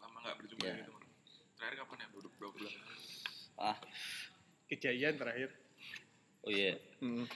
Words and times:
lama 0.00 0.16
nggak 0.20 0.36
berjumpa 0.40 0.64
Iya. 0.64 0.74
gitu 0.80 0.92
terakhir 1.56 1.74
kapan 1.80 1.96
ya 2.02 2.06
dua, 2.12 2.22
dua 2.40 2.50
bulan 2.52 2.72
Ah, 3.60 3.76
Kejayaan 4.66 5.16
terakhir. 5.20 5.50
oh 6.42 6.50
iya. 6.50 6.74
Hmm. 6.98 7.28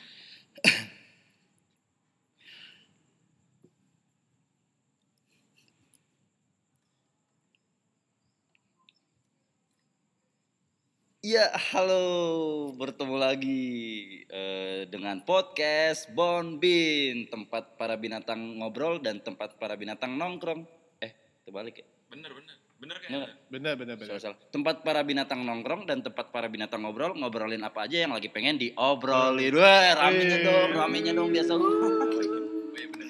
Iya, 11.27 11.51
halo, 11.75 12.07
bertemu 12.79 13.17
lagi 13.19 13.63
eh, 14.31 14.87
dengan 14.87 15.17
podcast 15.27 16.06
Bon 16.15 16.47
Bin, 16.62 17.27
tempat 17.33 17.75
para 17.81 17.98
binatang 17.98 18.41
ngobrol 18.62 19.03
dan 19.03 19.19
tempat 19.27 19.59
para 19.59 19.75
binatang 19.75 20.15
nongkrong. 20.15 20.62
Eh, 21.03 21.12
terbalik 21.42 21.83
ya? 21.83 21.87
Bener 22.10 22.30
bener 22.30 22.56
bener 22.56 22.56
Bener. 22.77 22.96
kayaknya 23.01 23.19
Benar, 23.48 23.73
benar, 23.80 23.96
benar. 23.96 24.09
Salah, 24.20 24.37
salah. 24.37 24.38
Tempat 24.52 24.84
para 24.84 25.01
binatang 25.01 25.41
nongkrong 25.41 25.88
dan 25.88 26.05
tempat 26.05 26.28
para 26.28 26.45
binatang 26.45 26.84
ngobrol, 26.84 27.16
ngobrolin 27.16 27.64
apa 27.64 27.88
aja 27.88 28.05
yang 28.05 28.12
lagi 28.12 28.28
pengen 28.28 28.60
diobrolin. 28.60 29.48
Wah, 29.56 29.97
ramenya 29.97 30.38
dong, 30.45 30.70
ramenya 30.77 31.12
dong 31.16 31.33
biasa. 31.33 31.52
bener 31.56 33.09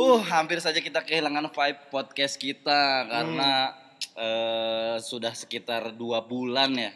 Uh, 0.00 0.16
hampir 0.24 0.56
saja 0.64 0.80
kita 0.80 1.04
kehilangan 1.04 1.52
vibe 1.52 1.80
podcast 1.92 2.40
kita 2.40 3.04
karena 3.04 3.76
eh, 4.16 4.96
sudah 4.96 5.36
sekitar 5.36 5.92
dua 5.92 6.24
bulan 6.24 6.72
ya, 6.72 6.90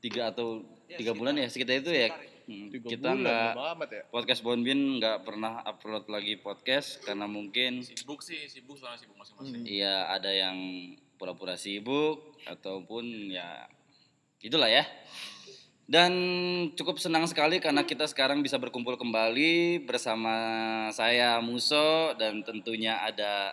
tiga 0.00 0.32
atau 0.32 0.64
tiga 0.96 1.12
bulan 1.12 1.36
ya 1.36 1.46
sekitar 1.52 1.84
itu 1.84 1.92
ya. 1.92 2.08
Hmm, 2.52 2.68
Tiga 2.68 2.86
kita 2.92 3.08
nggak 3.16 3.48
ya. 3.88 4.02
podcast 4.12 4.44
Bonbin 4.44 5.00
nggak 5.00 5.24
pernah 5.24 5.64
upload 5.64 6.04
lagi 6.12 6.36
podcast 6.36 7.00
karena 7.00 7.24
mungkin 7.24 7.80
sibuk 7.80 8.20
sih 8.20 8.44
sibuk 8.44 8.76
soalnya 8.76 9.00
sibuk 9.00 9.16
masing-masing 9.16 9.64
Iya 9.64 10.12
ada 10.12 10.28
yang 10.28 10.56
pura-pura 11.16 11.56
sibuk 11.56 12.36
ataupun 12.44 13.32
ya 13.32 13.64
itulah 14.44 14.68
ya. 14.68 14.84
Dan 15.82 16.12
cukup 16.72 16.96
senang 17.00 17.26
sekali 17.26 17.58
karena 17.58 17.82
kita 17.84 18.06
sekarang 18.08 18.40
bisa 18.40 18.56
berkumpul 18.56 18.96
kembali 18.96 19.82
bersama 19.84 20.34
saya 20.94 21.36
Muso 21.42 22.14
dan 22.16 22.40
tentunya 22.46 23.02
ada 23.02 23.52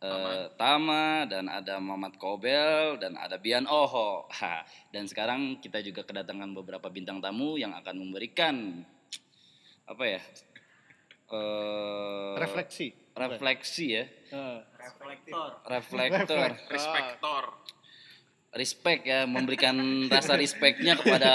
eh, 0.00 0.44
Tama 0.56 1.24
dan 1.24 1.46
ada 1.46 1.76
Mamat 1.76 2.16
Kobel 2.16 2.96
dan 2.96 3.14
ada 3.14 3.36
Bian 3.36 3.64
Oho. 3.64 4.24
Ha, 4.30 4.64
Dan 4.88 5.04
sekarang 5.04 5.60
kita 5.60 5.80
juga 5.80 6.02
kedatangan 6.02 6.50
beberapa 6.52 6.88
bintang 6.88 7.20
tamu 7.20 7.56
yang 7.56 7.76
akan 7.76 7.94
memberikan 7.96 8.80
apa 9.84 10.04
ya? 10.06 10.20
eh, 11.30 12.34
Refleksi. 12.36 12.86
refleksi 13.10 13.86
ya 13.92 14.04
Ah. 14.30 14.62
reflektor 14.78 15.50
reflektor 15.68 16.38
respektor 16.66 17.42
respect 18.50 19.02
ya 19.04 19.28
memberikan 19.28 19.76
rasa 20.08 20.34
respectnya 20.34 20.96
kepada 20.96 21.32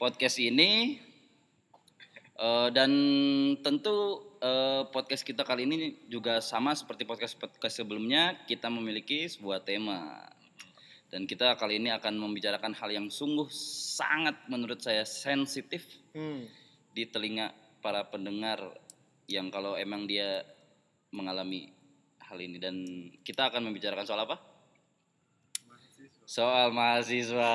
podcast 0.00 0.40
ini 0.40 1.02
Eh, 2.36 2.68
dan 2.68 2.92
tentu 3.64 4.20
eh, 4.46 4.82
podcast 4.94 5.26
kita 5.26 5.42
kali 5.42 5.66
ini 5.66 5.76
juga 6.06 6.38
sama 6.38 6.70
seperti 6.72 7.02
podcast 7.02 7.34
podcast 7.34 7.82
sebelumnya 7.82 8.38
kita 8.46 8.70
memiliki 8.70 9.26
sebuah 9.26 9.66
tema 9.66 10.22
dan 11.10 11.26
kita 11.26 11.58
kali 11.58 11.82
ini 11.82 11.90
akan 11.90 12.14
membicarakan 12.14 12.74
hal 12.78 12.90
yang 12.94 13.06
sungguh 13.10 13.46
sangat 13.50 14.38
menurut 14.46 14.78
saya 14.78 15.02
sensitif 15.02 15.82
Hmm. 16.14 16.46
di 16.94 17.04
telinga 17.04 17.50
para 17.84 18.06
pendengar 18.08 18.56
yang 19.28 19.52
kalau 19.52 19.76
emang 19.76 20.08
dia 20.08 20.40
mengalami 21.12 21.68
hal 22.24 22.38
ini 22.40 22.56
dan 22.56 22.74
kita 23.20 23.52
akan 23.52 23.68
membicarakan 23.68 24.06
soal 24.08 24.24
apa? 24.24 24.40
Soal 26.26 26.74
mahasiswa. 26.74 27.54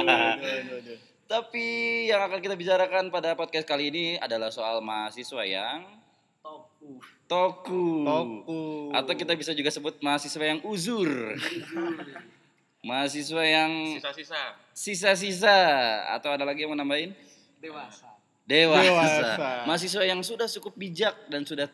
Aduh, 0.00 0.78
aduh. 0.80 0.97
Tapi 1.28 1.66
yang 2.08 2.24
akan 2.24 2.40
kita 2.40 2.56
bicarakan 2.56 3.12
pada 3.12 3.36
podcast 3.36 3.68
kali 3.68 3.92
ini 3.92 4.06
adalah 4.16 4.48
soal 4.48 4.80
mahasiswa 4.80 5.44
yang 5.44 5.84
toku 6.40 6.96
toku. 7.28 8.02
Toku. 8.02 8.62
Atau 8.96 9.12
kita 9.12 9.36
bisa 9.36 9.52
juga 9.52 9.68
sebut 9.68 10.00
mahasiswa 10.00 10.40
yang 10.40 10.64
uzur. 10.64 11.36
mahasiswa 12.88 13.42
yang 13.44 14.00
sisa-sisa 14.00 14.42
sisa-sisa 14.72 15.58
atau 16.14 16.32
ada 16.32 16.48
lagi 16.48 16.64
yang 16.64 16.72
mau 16.72 16.80
nambahin? 16.80 17.12
dewasa 17.60 18.08
Dewasa. 18.48 18.80
Dewasa. 18.80 19.28
Mahasiswa 19.68 20.02
yang 20.08 20.24
sudah 20.24 20.48
cukup 20.48 20.72
bijak 20.80 21.12
dan 21.28 21.44
sudah 21.44 21.68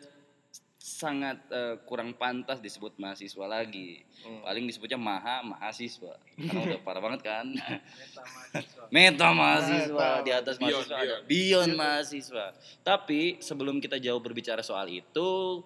sangat 1.05 1.37
eh, 1.53 1.77
kurang 1.85 2.17
pantas 2.17 2.57
disebut 2.57 2.97
mahasiswa 2.97 3.45
lagi. 3.45 4.01
Hmm. 4.25 4.41
Paling 4.41 4.65
disebutnya 4.65 4.97
maha 4.97 5.45
mahasiswa. 5.45 6.17
Karena 6.33 6.59
udah 6.65 6.79
parah 6.81 7.01
banget 7.05 7.21
kan. 7.21 7.45
meta 7.53 8.25
mahasiswa 8.57 8.89
Meta 8.89 9.27
mahasiswa 9.29 10.07
Meta. 10.09 10.25
di 10.25 10.31
atas 10.33 10.55
Beyond, 10.57 10.65
mahasiswa 10.65 10.95
ada 10.97 11.05
beyond. 11.05 11.25
beyond 11.29 11.71
mahasiswa. 11.77 12.45
Tapi 12.81 13.21
sebelum 13.37 13.77
kita 13.77 14.01
jauh 14.01 14.17
berbicara 14.17 14.65
soal 14.65 14.89
itu 14.89 15.61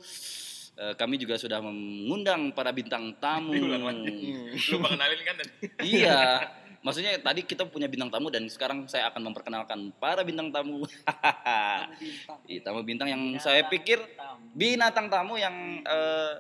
eh, 0.76 0.94
kami 1.00 1.16
juga 1.16 1.40
sudah 1.40 1.64
mengundang 1.64 2.52
para 2.52 2.76
bintang 2.76 3.16
tamu. 3.24 3.56
Lu 4.70 4.78
mengenalin 4.84 5.22
kan 5.24 5.36
dan 5.40 5.48
iya. 5.80 6.22
Maksudnya 6.80 7.20
tadi 7.20 7.44
kita 7.44 7.64
punya 7.66 7.86
bintang 7.86 8.08
tamu 8.08 8.28
dan 8.28 8.48
sekarang 8.48 8.88
saya 8.88 9.08
akan 9.08 9.28
memperkenalkan 9.28 9.92
para 9.96 10.24
bintang 10.24 10.48
tamu. 10.48 10.88
Tamu 10.88 11.92
bintang 12.00 12.38
Iya, 12.46 12.60
tamu 12.64 12.80
bintang 12.82 13.08
yang 13.08 13.20
Binatang 13.20 13.44
saya 13.44 13.62
pikir 13.66 14.00
tamu. 14.16 14.48
binatang 14.54 15.08
tamu 15.08 15.36
yang 15.36 15.56
eh, 15.82 16.34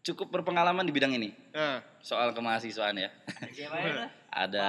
cukup 0.00 0.28
berpengalaman 0.30 0.84
di 0.84 0.92
bidang 0.92 1.12
ini 1.12 1.32
Nah, 1.50 1.80
soal 1.98 2.32
kemahasiswaan 2.32 2.96
ya. 2.96 3.08
Ada 4.44 4.68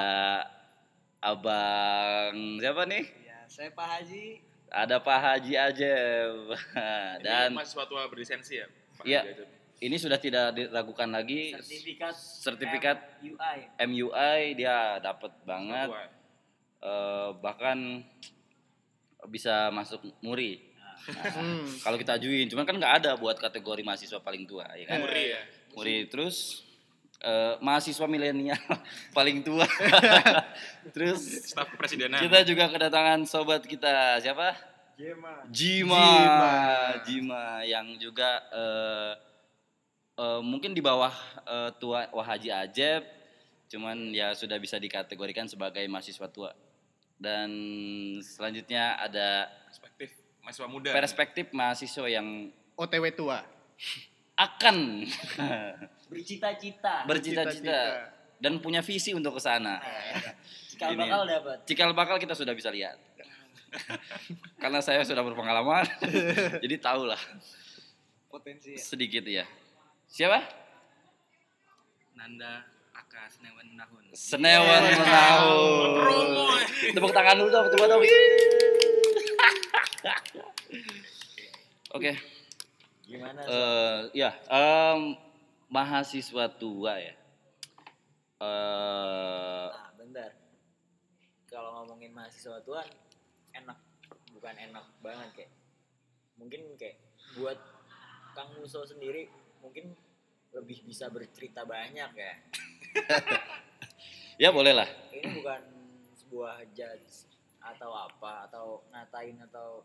abang 1.20 2.36
siapa 2.58 2.88
nih? 2.88 3.04
ya 3.22 3.40
saya 3.46 3.70
Pak 3.72 3.88
Haji 3.90 4.26
Ada 4.70 4.96
Pak 4.98 5.20
Haji 5.20 5.54
Ajeb 5.56 6.36
dan 7.20 7.20
dan 7.20 7.50
mahasiswa 7.52 7.84
tua 7.84 8.08
berlisensi 8.08 8.56
ya 8.56 8.68
Pak 8.96 9.04
Iya. 9.04 9.22
Haji 9.22 9.32
Ajab. 9.36 9.48
Ini 9.80 9.96
sudah 9.96 10.20
tidak 10.20 10.56
diragukan 10.56 11.08
lagi 11.08 11.56
sertifikat 11.56 12.16
sertifikat 12.16 12.98
UI 13.24 13.60
MUI 13.88 14.60
dia 14.60 15.00
dapat 15.00 15.32
banget 15.48 15.90
eh, 16.84 17.30
bahkan 17.40 18.04
bisa 19.28 19.68
masuk 19.76 20.04
muri. 20.24 20.72
Nah, 21.10 21.32
hmm. 21.32 21.84
kalau 21.84 21.98
kita 22.00 22.20
ajuin, 22.20 22.48
cuman 22.52 22.68
kan 22.68 22.76
nggak 22.76 22.96
ada 23.04 23.12
buat 23.16 23.40
kategori 23.40 23.82
mahasiswa 23.84 24.20
paling 24.20 24.44
tua, 24.44 24.68
ya 24.76 24.86
kan? 24.88 25.00
Muri 25.04 25.32
ya 25.32 25.42
Muri 25.76 25.96
terus 26.12 26.64
eh, 27.24 27.56
mahasiswa 27.64 28.08
milenial 28.08 28.60
paling 29.18 29.44
tua. 29.44 29.68
terus 30.96 31.24
staf 31.52 31.72
kepresidenan 31.76 32.20
kita 32.24 32.44
juga 32.48 32.68
kedatangan 32.72 33.24
sobat 33.28 33.64
kita 33.64 34.20
siapa? 34.20 34.56
Jema 35.00 35.48
Jima. 35.48 36.04
Jima. 36.04 36.54
Jima 37.08 37.44
yang 37.64 37.96
juga 37.96 38.44
eh, 38.52 39.29
eh, 40.20 40.42
mungkin 40.44 40.76
di 40.76 40.84
bawah 40.84 41.14
eh, 41.48 41.72
tua 41.80 42.12
Wahaji 42.12 42.52
Ajeb, 42.52 43.08
cuman 43.72 44.12
ya 44.12 44.36
sudah 44.36 44.60
bisa 44.60 44.76
dikategorikan 44.76 45.48
sebagai 45.48 45.88
mahasiswa 45.88 46.28
tua. 46.28 46.52
Dan 47.20 47.50
selanjutnya 48.24 49.00
ada 49.00 49.48
perspektif 49.68 50.10
mahasiswa 50.40 50.68
muda 50.72 50.90
perspektif 50.96 51.46
mahasiswa 51.52 52.08
yang 52.08 52.28
OTW 52.76 53.06
tua. 53.16 53.40
akan 54.40 55.04
bercita-cita 56.12 57.04
bercita-cita 57.04 58.08
dan 58.40 58.56
punya 58.64 58.80
visi 58.80 59.12
untuk 59.12 59.36
ke 59.36 59.42
sana. 59.44 59.84
cikal 60.72 60.96
bakal 60.96 61.28
dapat 61.28 61.58
Cikal 61.68 61.92
bakal 61.92 62.16
kita 62.16 62.32
sudah 62.40 62.56
bisa 62.56 62.72
lihat. 62.72 62.96
Karena 64.64 64.80
saya 64.80 65.04
sudah 65.04 65.22
berpengalaman, 65.28 65.86
jadi 66.64 66.76
tahu 66.80 67.04
lah 67.06 67.20
potensi 68.30 68.78
ya. 68.78 68.80
sedikit 68.80 69.26
ya. 69.26 69.46
Siapa? 70.10 70.42
Nanda 72.18 72.66
Aka 72.98 73.30
Senewan 73.30 73.70
Menahun 73.70 74.10
Senewan 74.18 74.82
Menahun. 74.90 75.90
Promo. 76.02 76.50
Tepuk 76.98 77.14
tangan 77.14 77.38
dulu 77.38 77.54
dong, 77.54 77.70
coba 77.70 77.86
dong. 77.86 78.02
Oke, 81.98 82.14
gimana 83.02 83.42
eh 83.42 83.98
ya 84.14 84.30
em, 84.46 85.18
mahasiswa 85.70 86.46
tua 86.58 87.02
ya. 87.02 87.14
Eh 88.42 89.66
nah 89.70 89.90
bentar 89.98 90.30
kalau 91.50 91.82
ngomongin 91.82 92.14
mahasiswa 92.14 92.62
tua 92.62 92.86
enak 93.58 93.78
bukan 94.34 94.54
enak 94.58 94.86
banget 95.02 95.30
kayak 95.34 95.52
mungkin 96.38 96.78
kayak 96.78 96.98
buat 97.38 97.58
Kang 98.38 98.54
Muso 98.62 98.86
sendiri 98.86 99.26
mungkin 99.60 99.94
lebih 100.50 100.82
bisa 100.82 101.08
bercerita 101.08 101.62
banyak 101.64 102.12
ya 102.12 102.34
ya 104.44 104.50
boleh 104.50 104.74
lah. 104.74 104.90
ini 105.12 105.30
bukan 105.36 105.62
sebuah 106.16 106.66
judge 106.72 107.28
atau 107.60 107.92
apa 107.92 108.48
atau 108.48 108.82
ngatain 108.90 109.38
atau 109.46 109.84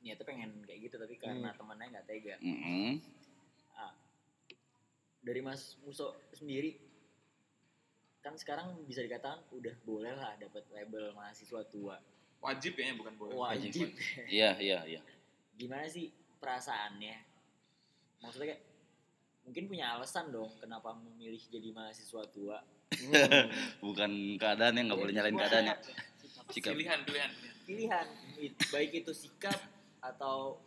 niatnya 0.00 0.24
pengen 0.24 0.50
kayak 0.62 0.80
gitu 0.86 0.96
tapi 0.96 1.16
karena 1.16 1.52
temannya 1.52 1.90
nggak 1.90 2.06
tega 2.06 2.36
Mm-mm. 2.40 3.00
Ah, 3.74 3.92
dari 5.20 5.40
Mas 5.40 5.80
Muso 5.80 6.16
sendiri 6.32 6.76
kan 8.20 8.36
sekarang 8.36 8.84
bisa 8.84 9.00
dikatakan 9.00 9.40
udah 9.50 9.72
boleh 9.80 10.12
lah 10.12 10.36
dapat 10.36 10.64
label 10.70 11.12
mahasiswa 11.12 11.64
tua 11.66 11.96
Wajib 12.40 12.72
ya, 12.72 12.96
bukan 12.96 13.12
boleh. 13.20 13.36
wajib 13.36 13.92
Iya, 14.24 14.56
iya, 14.56 14.80
iya. 14.88 15.00
gimana 15.56 15.84
sih 15.84 16.08
perasaannya 16.40 17.16
maksudnya 18.20 18.56
kayak 18.56 18.62
mungkin 19.44 19.66
punya 19.66 19.96
alasan 19.98 20.30
dong 20.30 20.50
kenapa 20.60 20.94
memilih 20.94 21.40
jadi 21.50 21.72
mahasiswa 21.74 22.22
tua 22.30 22.58
Bukan 23.84 24.36
keadaan 24.36 24.74
yang 24.76 24.90
nggak 24.90 25.00
boleh 25.00 25.14
nyalain 25.14 25.36
keadaannya. 25.38 25.76
Sikap. 26.50 26.74
Pilihan, 26.74 26.98
pilihan, 27.06 27.30
pilihan. 27.62 28.06
pilihan 28.34 28.54
baik 28.74 28.90
itu 29.06 29.12
sikap 29.14 29.54
atau 30.02 30.58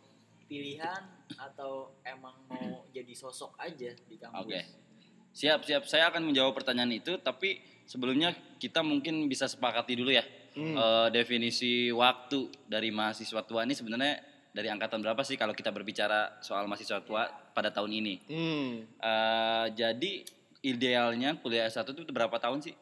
pilihan 0.48 1.02
atau 1.36 1.92
emang 2.04 2.36
mau 2.48 2.88
jadi 2.92 3.12
sosok 3.12 3.56
aja 3.60 3.92
di 4.08 4.16
kampus 4.16 4.48
Oke. 4.48 4.60
Siap, 5.34 5.66
siap. 5.66 5.82
Saya 5.84 6.08
akan 6.08 6.30
menjawab 6.30 6.54
pertanyaan 6.54 6.94
itu, 6.94 7.18
tapi 7.18 7.58
sebelumnya 7.84 8.32
kita 8.56 8.80
mungkin 8.86 9.26
bisa 9.26 9.50
sepakati 9.50 9.98
dulu 9.98 10.14
ya. 10.14 10.24
Hmm. 10.54 10.78
Eh, 10.78 11.08
definisi 11.10 11.90
waktu 11.90 12.48
dari 12.70 12.94
mahasiswa 12.94 13.42
tua 13.42 13.66
ini 13.66 13.74
sebenarnya 13.74 14.22
dari 14.54 14.70
angkatan 14.70 15.02
berapa 15.02 15.18
sih 15.26 15.34
kalau 15.34 15.50
kita 15.50 15.74
berbicara 15.74 16.38
soal 16.38 16.70
mahasiswa 16.70 17.02
tua 17.02 17.26
pada 17.50 17.74
tahun 17.74 17.90
ini? 17.90 18.14
Hmm. 18.30 18.86
Eh, 18.86 19.66
jadi 19.74 20.22
idealnya 20.62 21.34
kuliah 21.42 21.66
S1 21.66 21.90
itu 21.90 22.06
berapa 22.14 22.38
tahun 22.38 22.62
sih? 22.62 22.74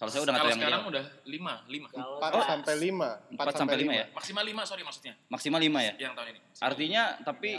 Kalau 0.00 0.08
saya 0.08 0.24
udah 0.24 0.32
nggak 0.32 0.40
Kalau 0.40 0.48
tahu 0.48 0.56
yang 0.56 0.62
sekarang 0.64 0.80
ideal. 0.80 0.92
udah 0.96 1.04
lima, 1.28 1.54
lima. 1.68 1.86
4 1.92 2.16
pas- 2.24 2.48
sampai 2.48 2.74
5. 2.80 3.08
Empat 3.36 3.52
sampai 3.52 3.76
lima 3.76 3.92
ya? 3.92 4.06
Maksimal 4.16 4.44
lima, 4.48 4.62
sorry 4.64 4.80
maksudnya. 4.80 5.12
Maksimal 5.28 5.60
5 5.60 5.80
ya? 5.84 5.92
Yang 6.00 6.12
tahun 6.16 6.28
ini. 6.32 6.40
Artinya 6.56 7.02
tapi 7.20 7.50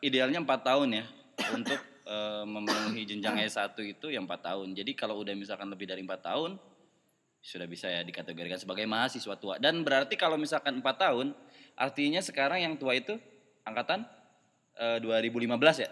idealnya 0.00 0.40
4 0.40 0.60
tahun 0.64 0.88
ya 0.96 1.04
untuk 1.52 1.80
eh, 2.08 2.44
memenuhi 2.48 3.04
jenjang 3.04 3.36
S1 3.44 3.76
itu 3.84 4.08
yang 4.08 4.24
4 4.24 4.40
tahun. 4.40 4.72
Jadi 4.72 4.96
kalau 4.96 5.20
udah 5.20 5.36
misalkan 5.36 5.68
lebih 5.68 5.84
dari 5.84 6.00
4 6.00 6.16
tahun 6.16 6.56
sudah 7.44 7.66
bisa 7.68 7.92
ya 7.92 8.00
dikategorikan 8.00 8.56
sebagai 8.56 8.88
mahasiswa 8.88 9.36
tua. 9.36 9.60
Dan 9.60 9.84
berarti 9.84 10.16
kalau 10.16 10.40
misalkan 10.40 10.80
4 10.80 10.96
tahun 10.96 11.36
artinya 11.76 12.20
sekarang 12.20 12.62
yang 12.62 12.74
tua 12.76 12.96
itu 12.96 13.16
angkatan 13.64 14.04
eh, 14.78 14.98
2015 15.00 15.84
ya? 15.84 15.90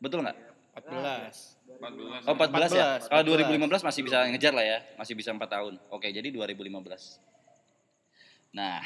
Betul 0.00 0.24
nggak? 0.24 0.38
14. 0.76 1.60
14. 1.80 2.28
Oh 2.28 2.34
14, 2.36 2.72
ya? 2.76 2.98
14, 3.02 3.10
Kalau 3.10 3.22
2015 3.24 3.88
masih 3.88 4.02
bisa 4.04 4.18
ngejar 4.28 4.52
lah 4.54 4.64
ya, 4.66 4.78
masih 4.96 5.14
bisa 5.16 5.30
4 5.32 5.40
tahun. 5.46 5.74
Oke, 5.90 6.08
jadi 6.12 6.28
2015. 6.30 7.20
Nah, 8.54 8.82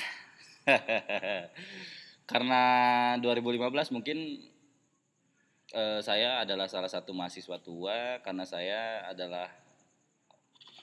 karena 2.31 2.63
2015 3.21 3.95
mungkin 3.95 4.19
eh, 5.73 6.01
saya 6.01 6.41
adalah 6.45 6.69
salah 6.69 6.89
satu 6.89 7.13
mahasiswa 7.13 7.59
tua 7.61 8.21
karena 8.25 8.45
saya 8.49 9.05
adalah 9.09 9.49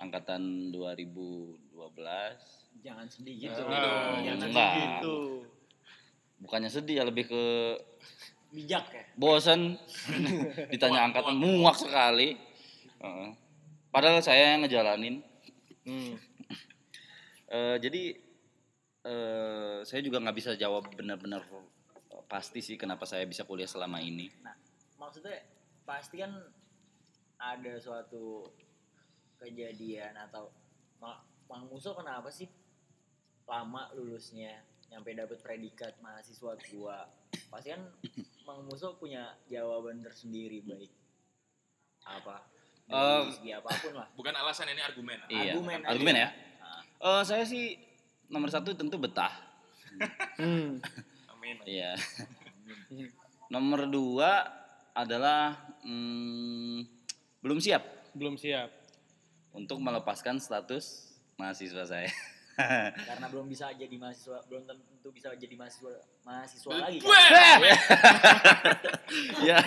angkatan 0.02 0.74
2012. 0.74 2.61
Jangan 2.82 3.06
sedih 3.06 3.36
gitu 3.48 3.62
Ah, 3.64 4.18
jangan 4.20 4.50
enggak. 4.50 4.72
Gitu. 4.76 5.18
Bukannya 6.42 6.70
sedih 6.70 6.96
ya 7.00 7.04
lebih 7.06 7.30
ke 7.30 7.44
bijak 8.52 8.84
ya 8.92 9.04
bosan 9.16 9.80
ditanya 10.74 11.08
angkatan 11.08 11.38
muak 11.38 11.78
sekali. 11.78 12.36
Heeh. 13.00 13.30
Padahal 13.90 14.20
saya 14.20 14.56
yang 14.58 14.66
ngejalanin. 14.66 15.24
Hmm. 15.88 16.16
Eh, 17.48 17.78
jadi 17.80 18.04
eh, 19.04 19.78
saya 19.84 20.02
juga 20.02 20.20
nggak 20.20 20.38
bisa 20.38 20.52
jawab 20.56 20.88
benar-benar 20.94 21.44
pasti 22.26 22.64
sih 22.64 22.80
kenapa 22.80 23.04
saya 23.04 23.28
bisa 23.28 23.44
kuliah 23.44 23.68
selama 23.68 24.00
ini. 24.00 24.32
nah 24.40 24.56
maksudnya 24.96 25.36
pasti 25.84 26.24
kan 26.24 26.32
ada 27.36 27.76
suatu 27.76 28.48
kejadian 29.36 30.16
atau 30.16 30.48
Ma- 31.02 31.20
Mang 31.50 31.68
Muso 31.68 31.92
kenapa 31.92 32.32
sih 32.32 32.48
lama 33.52 33.92
lulusnya 33.94 34.64
nyampe 34.88 35.12
dapat 35.12 35.40
predikat 35.40 36.00
mahasiswa 36.00 36.56
tua 36.58 37.04
pasti 37.48 37.72
kan 37.72 37.84
Mang 38.44 38.64
Muso 38.66 38.96
punya 38.96 39.36
jawaban 39.46 40.00
tersendiri 40.00 40.64
baik 40.64 40.92
apa 42.02 42.48
Eh, 42.92 42.98
dari 43.24 43.32
segi 43.32 43.52
apa 43.56 43.72
pun 43.80 43.96
lah 43.96 44.08
Bukan 44.12 44.36
alasan 44.36 44.68
ini 44.68 44.84
argumen. 44.84 45.16
Iya. 45.32 45.56
Argumen 45.56 45.80
aja. 45.80 45.90
Argumen 45.96 46.16
ya. 46.18 46.30
Nah, 46.60 46.82
Eh, 47.00 47.24
saya 47.24 47.44
sih 47.48 47.80
nomor 48.28 48.52
satu 48.52 48.76
tentu 48.76 49.00
betah. 49.00 49.32
Hmm. 50.36 50.84
Amin. 51.32 51.56
Iya. 51.64 51.96
nomor 53.48 53.88
dua 53.88 54.44
adalah 54.92 55.56
mm, 55.88 56.84
belum 57.40 57.64
siap 57.64 58.12
Belum 58.12 58.36
siap. 58.36 58.68
untuk 59.52 59.80
melepaskan 59.80 60.40
status 60.40 61.16
mahasiswa 61.36 61.88
saya. 61.88 62.12
karena 63.10 63.26
belum 63.28 63.48
bisa 63.48 63.72
jadi 63.74 63.96
mahasiswa 63.96 64.44
belum 64.46 64.64
tentu 64.68 65.10
bisa 65.10 65.32
jadi 65.34 65.56
mahasiswa 65.56 65.92
mahasiswa 66.24 66.72
lagi 66.76 66.98
kan? 67.00 67.60
Ya. 69.48 69.60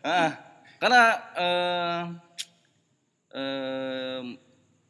Ah, 0.00 0.30
karena 0.76 1.02
eh, 1.36 2.02
em, 3.36 4.26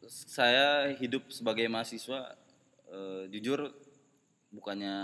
saya 0.07 0.91
hidup 0.97 1.29
sebagai 1.31 1.67
mahasiswa 1.71 2.35
eh, 2.91 3.23
jujur 3.31 3.71
bukannya 4.51 4.95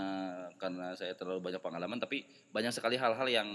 karena 0.60 0.92
saya 0.92 1.16
terlalu 1.16 1.40
banyak 1.48 1.62
pengalaman 1.64 1.96
tapi 1.96 2.28
banyak 2.52 2.72
sekali 2.74 3.00
hal-hal 3.00 3.28
yang 3.28 3.48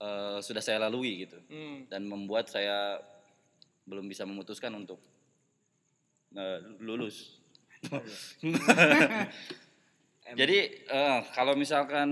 eh, 0.00 0.38
sudah 0.44 0.60
saya 0.60 0.76
lalui 0.80 1.24
gitu 1.24 1.40
Hmm. 1.48 1.88
dan 1.88 2.04
membuat 2.04 2.52
saya 2.52 3.00
belum 3.88 4.06
bisa 4.06 4.28
memutuskan 4.28 4.70
untuk 4.76 5.00
eh, 6.36 6.58
lulus. 6.82 7.40
Jadi 10.40 10.58
eh, 10.86 11.20
kalau 11.34 11.56
misalkan 11.58 12.10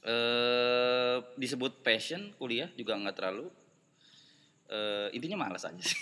eh 0.00 1.16
disebut 1.36 1.84
passion 1.84 2.32
kuliah 2.40 2.72
juga 2.72 2.96
nggak 2.96 3.16
terlalu 3.20 3.52
eh 4.70 5.10
intinya 5.12 5.44
malas 5.44 5.66
aja 5.66 5.82
sih. 5.82 6.00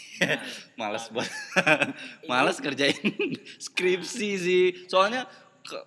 malas 0.77 1.09
buat 1.15 1.27
malas 2.31 2.61
kerjain 2.61 2.95
skripsi 3.59 4.31
sih. 4.39 4.67
Soalnya 4.87 5.25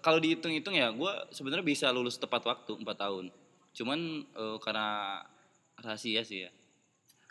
kalau 0.01 0.17
dihitung-hitung 0.21 0.77
ya 0.77 0.89
gue 0.93 1.13
sebenarnya 1.33 1.65
bisa 1.65 1.87
lulus 1.93 2.17
tepat 2.17 2.41
waktu 2.45 2.81
4 2.81 2.85
tahun. 2.97 3.25
Cuman 3.71 3.99
eh, 4.25 4.57
karena 4.59 5.21
rahasia 5.77 6.25
sih 6.25 6.49
ya. 6.49 6.51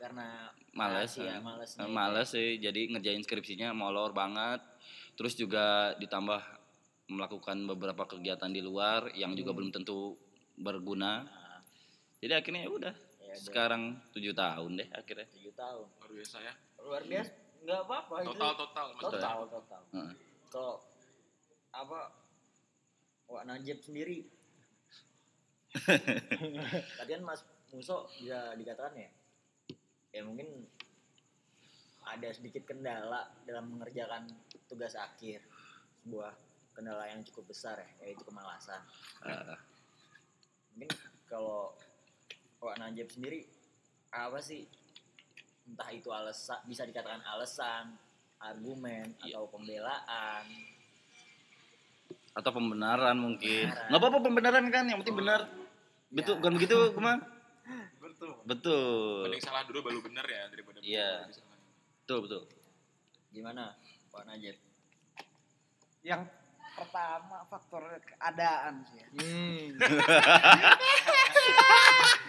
Karena 0.01 0.49
Males, 0.73 1.13
ya 1.13 1.37
eh. 1.37 1.41
males 1.41 1.77
Eh, 1.77 1.85
Males 1.85 2.29
sih, 2.31 2.57
jadi 2.57 2.89
ngerjain 2.89 3.21
skripsinya 3.21 3.69
molor 3.71 4.11
banget. 4.11 4.65
Terus 5.13 5.37
juga 5.37 5.93
ditambah 5.95 6.41
melakukan 7.07 7.69
beberapa 7.69 8.09
kegiatan 8.09 8.49
di 8.49 8.63
luar 8.63 9.13
yang 9.13 9.35
juga 9.35 9.53
belum 9.53 9.69
tentu 9.69 10.17
berguna. 10.57 11.29
Jadi 12.19 12.33
akhirnya 12.33 12.63
ya 12.65 12.71
udah. 12.71 12.95
ya 13.21 13.29
udah 13.29 13.37
Sekarang 13.37 13.83
tujuh 14.11 14.33
tahun 14.33 14.71
deh 14.77 14.89
akhirnya. 14.91 15.27
tujuh 15.31 15.53
tahun 15.53 15.85
Luar 15.91 16.11
biasa 16.11 16.37
ya. 16.41 16.55
luar 16.81 17.03
biasa 17.05 17.31
nggak 17.61 17.81
apa-apa 17.85 18.15
itu 18.17 18.29
Total 18.33 18.53
total 18.57 18.87
maksudnya. 18.91 19.21
total 19.21 19.39
total 19.47 19.83
Heeh. 19.93 20.13
kalau 20.49 20.75
apa 21.71 22.01
Wak 23.29 23.45
Najib 23.45 23.79
sendiri 23.79 24.25
tadi 26.97 27.11
kan 27.11 27.23
Mas 27.23 27.45
Muso 27.71 28.09
bisa 28.11 28.57
dikatakan 28.57 28.97
ya 28.97 29.11
ya 30.11 30.23
mungkin 30.23 30.67
ada 32.03 32.29
sedikit 32.33 32.67
kendala 32.67 33.31
dalam 33.47 33.71
mengerjakan 33.71 34.27
tugas 34.67 34.95
akhir 34.95 35.43
sebuah 36.03 36.33
kendala 36.75 37.07
yang 37.07 37.23
cukup 37.23 37.51
besar 37.51 37.79
ya 37.79 37.89
yaitu 38.03 38.23
kemalasan 38.25 38.81
Eh, 39.23 39.57
mungkin 40.75 40.91
kalau 41.27 41.75
Wak 42.61 42.77
Najib 42.77 43.09
sendiri 43.09 43.47
apa 44.11 44.43
sih 44.43 44.67
entah 45.71 45.91
itu 45.95 46.11
alasan 46.11 46.59
bisa 46.67 46.83
dikatakan 46.83 47.23
alasan 47.23 47.95
argumen 48.43 49.15
Iya. 49.23 49.39
atau 49.39 49.47
pembelaan 49.49 50.45
atau 52.31 52.51
pembenaran 52.55 53.19
mungkin. 53.19 53.67
Nggak 53.91 54.01
apa-apa 54.01 54.19
pembenaran 54.23 54.65
kan, 54.71 54.87
yang 54.87 55.03
penting 55.03 55.19
benar. 55.19 55.51
Betul, 56.15 56.39
bukan 56.39 56.55
begitu, 56.57 56.79
Kuma? 56.95 57.19
Betul. 58.51 59.31
Mending 59.31 59.43
salah 59.47 59.63
dulu 59.63 59.79
baru 59.87 59.99
bener 60.03 60.27
ya 60.27 60.43
daripada 60.51 60.79
Iya. 60.83 61.31
Betul, 62.03 62.27
betul. 62.27 62.43
gimana 63.31 63.79
Pak 64.11 64.27
Najib 64.27 64.59
Yang 66.03 66.27
pertama 66.75 67.47
faktor 67.47 67.87
keadaan 68.03 68.83
sih 68.91 68.99
ya. 68.99 69.07
Hmm. 69.15 69.67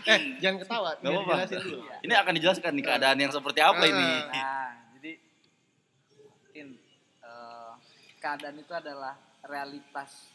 eh, 0.11 0.19
jangan 0.37 0.57
ketawa. 0.61 0.89
Apa-apa. 1.01 1.33
jelasin 1.41 1.57
dulu. 1.65 1.79
Ini 2.05 2.13
akan 2.21 2.33
dijelaskan 2.37 2.71
nih 2.77 2.85
keadaan 2.85 3.17
yang 3.17 3.33
seperti 3.33 3.59
apa 3.63 3.81
ini. 3.81 4.09
Nah, 4.29 4.69
jadi 4.99 5.11
in, 6.61 6.67
eh, 7.25 7.73
keadaan 8.21 8.61
itu 8.61 8.73
adalah 8.77 9.17
realitas 9.41 10.29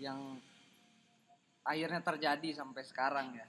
yang 0.00 0.40
akhirnya 1.68 2.00
terjadi 2.00 2.48
sampai 2.58 2.82
sekarang 2.82 3.26
ya 3.38 3.46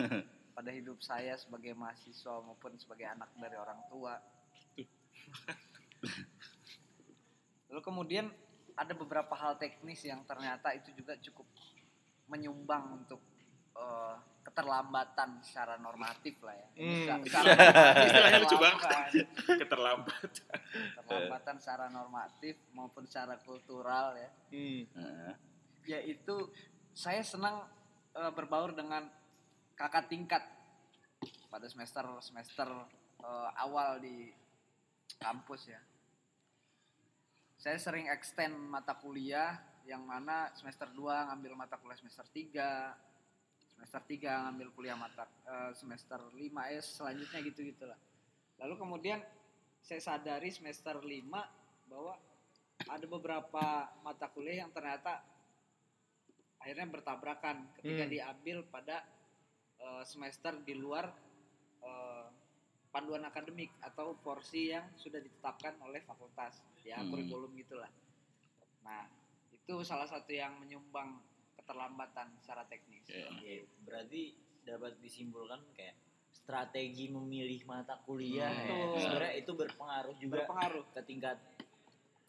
pada 0.60 0.76
hidup 0.76 1.00
saya 1.00 1.40
sebagai 1.40 1.72
mahasiswa 1.72 2.36
maupun 2.44 2.76
sebagai 2.76 3.08
anak 3.08 3.32
dari 3.32 3.56
orang 3.56 3.80
tua. 3.88 4.20
Lalu 7.72 7.80
kemudian 7.80 8.28
ada 8.76 8.92
beberapa 8.92 9.32
hal 9.40 9.56
teknis 9.56 10.04
yang 10.04 10.20
ternyata 10.28 10.76
itu 10.76 10.92
juga 10.92 11.16
cukup 11.16 11.48
menyumbang 12.28 13.00
untuk 13.00 13.24
eh, 13.72 14.16
keterlambatan 14.44 15.40
secara 15.40 15.80
normatif 15.80 16.36
lah 16.44 16.52
ya. 16.52 16.68
Hmm. 16.76 17.24
Secara- 17.24 18.04
Istilahnya 18.04 18.38
lucu 18.44 18.56
banget. 18.60 18.80
keterlambatan. 18.84 19.56
Keterlambat. 19.64 20.30
Keterlambatan 21.00 21.54
secara 21.56 21.86
normatif 21.88 22.60
maupun 22.76 23.08
secara 23.08 23.40
kultural 23.40 24.12
ya. 24.12 24.28
Hmm. 24.52 24.84
Heeh. 24.92 25.32
Yaitu 25.88 26.52
saya 26.92 27.24
senang 27.24 27.64
eh, 28.12 28.32
berbaur 28.36 28.76
dengan 28.76 29.08
kakak 29.80 30.12
tingkat 30.12 30.44
pada 31.48 31.64
semester 31.64 32.04
semester 32.20 32.68
eh, 33.24 33.50
awal 33.64 33.96
di 34.04 34.28
kampus 35.16 35.72
ya. 35.72 35.80
Saya 37.56 37.80
sering 37.80 38.08
extend 38.12 38.56
mata 38.56 38.92
kuliah 39.00 39.56
yang 39.88 40.04
mana 40.04 40.52
semester 40.52 40.92
2 40.92 41.32
ngambil 41.32 41.56
mata 41.56 41.80
kuliah 41.80 41.96
semester 41.96 42.28
3, 42.28 43.72
semester 43.76 44.00
3 44.04 44.44
ngambil 44.52 44.68
kuliah 44.76 44.96
mata 45.00 45.24
eh, 45.48 45.72
semester 45.72 46.20
5 46.28 46.36
ya 46.76 46.80
selanjutnya 46.84 47.40
gitu-gitu 47.48 47.88
lah. 47.88 47.96
Lalu 48.60 48.76
kemudian 48.76 49.24
saya 49.80 50.00
sadari 50.04 50.52
semester 50.52 51.00
5 51.00 51.08
bahwa 51.88 52.20
ada 52.84 53.06
beberapa 53.08 53.64
mata 54.04 54.28
kuliah 54.28 54.64
yang 54.64 54.72
ternyata 54.76 55.24
akhirnya 56.60 56.84
bertabrakan 56.92 57.72
ketika 57.80 58.04
Hmm. 58.04 58.12
diambil 58.12 58.58
pada 58.68 59.00
eh, 59.80 60.04
semester 60.04 60.54
di 60.60 60.74
luar 60.74 61.08
eh, 61.80 62.26
panduan 62.88 63.22
akademik 63.22 63.70
atau 63.80 64.12
porsi 64.16 64.68
yang 64.68 64.84
sudah 64.94 65.18
ditetapkan 65.18 65.78
oleh 65.80 66.00
fakultas 66.00 66.58
ya 66.80 66.98
Hmm. 66.98 67.08
kurikulum 67.08 67.54
gitulah. 67.54 67.88
Nah 68.82 69.06
itu 69.50 69.80
salah 69.80 70.04
satu 70.04 70.30
yang 70.30 70.58
menyumbang 70.58 71.16
keterlambatan 71.54 72.34
secara 72.36 72.66
teknis. 72.66 73.06
Iya. 73.06 73.30
Oke, 73.30 73.54
berarti 73.80 74.22
dapat 74.60 74.98
disimpulkan 74.98 75.62
kayak 75.72 75.94
strategi 76.30 77.06
memilih 77.08 77.62
mata 77.64 77.94
kuliah 78.02 78.50
Hmm. 78.50 78.96
ya. 78.96 79.00
Sebenarnya 79.00 79.34
itu 79.38 79.52
berpengaruh 79.54 80.16
juga 80.18 80.42
Berpengaruh. 80.42 80.84
ke 80.90 81.00
tingkat 81.04 81.36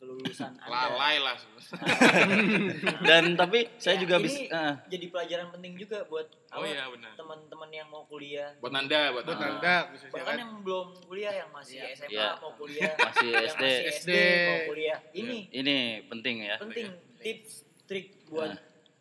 kelulusan 0.02 0.58
Anda. 0.58 0.66
Lalai 0.68 1.16
lah. 1.18 1.38
Dan 3.08 3.38
tapi 3.38 3.70
saya 3.78 3.94
Ya, 3.94 4.02
juga 4.02 4.16
ini 4.18 4.26
bisa 4.26 4.42
eh, 4.50 4.74
jadi 4.90 5.06
pelajaran 5.08 5.48
penting 5.54 5.74
juga 5.78 6.02
buat 6.04 6.26
Oh 6.52 6.66
iya 6.66 6.90
teman-teman 7.14 7.70
yang 7.70 7.88
mau 7.88 8.04
kuliah. 8.04 8.50
Buat 8.58 8.74
Nanda, 8.74 9.14
buat 9.14 9.24
Buat 9.24 9.38
Nanda. 9.38 9.54
Nanda 9.54 9.76
khususnya 9.88 10.12
Bahkan 10.12 10.26
kan. 10.28 10.42
yang 10.42 10.52
belum 10.62 10.88
kuliah 11.06 11.34
yang 11.36 11.50
masih 11.52 11.78
Iya. 11.78 11.86
SMA 11.94 12.10
Iya. 12.12 12.28
mau 12.36 12.52
kuliah, 12.56 12.92
masih 13.08 13.28
yang 13.30 13.46
SD. 13.46 13.62
masih 13.62 13.78
SD, 13.86 14.10
SD. 14.10 14.12
mau 14.44 14.60
kuliah. 14.68 15.00
Ini 15.14 15.38
Ini 15.54 15.78
penting 16.08 16.36
ya. 16.42 16.56
penting 16.58 16.88
tips 17.18 17.52
trik 17.86 18.08
buat 18.26 18.52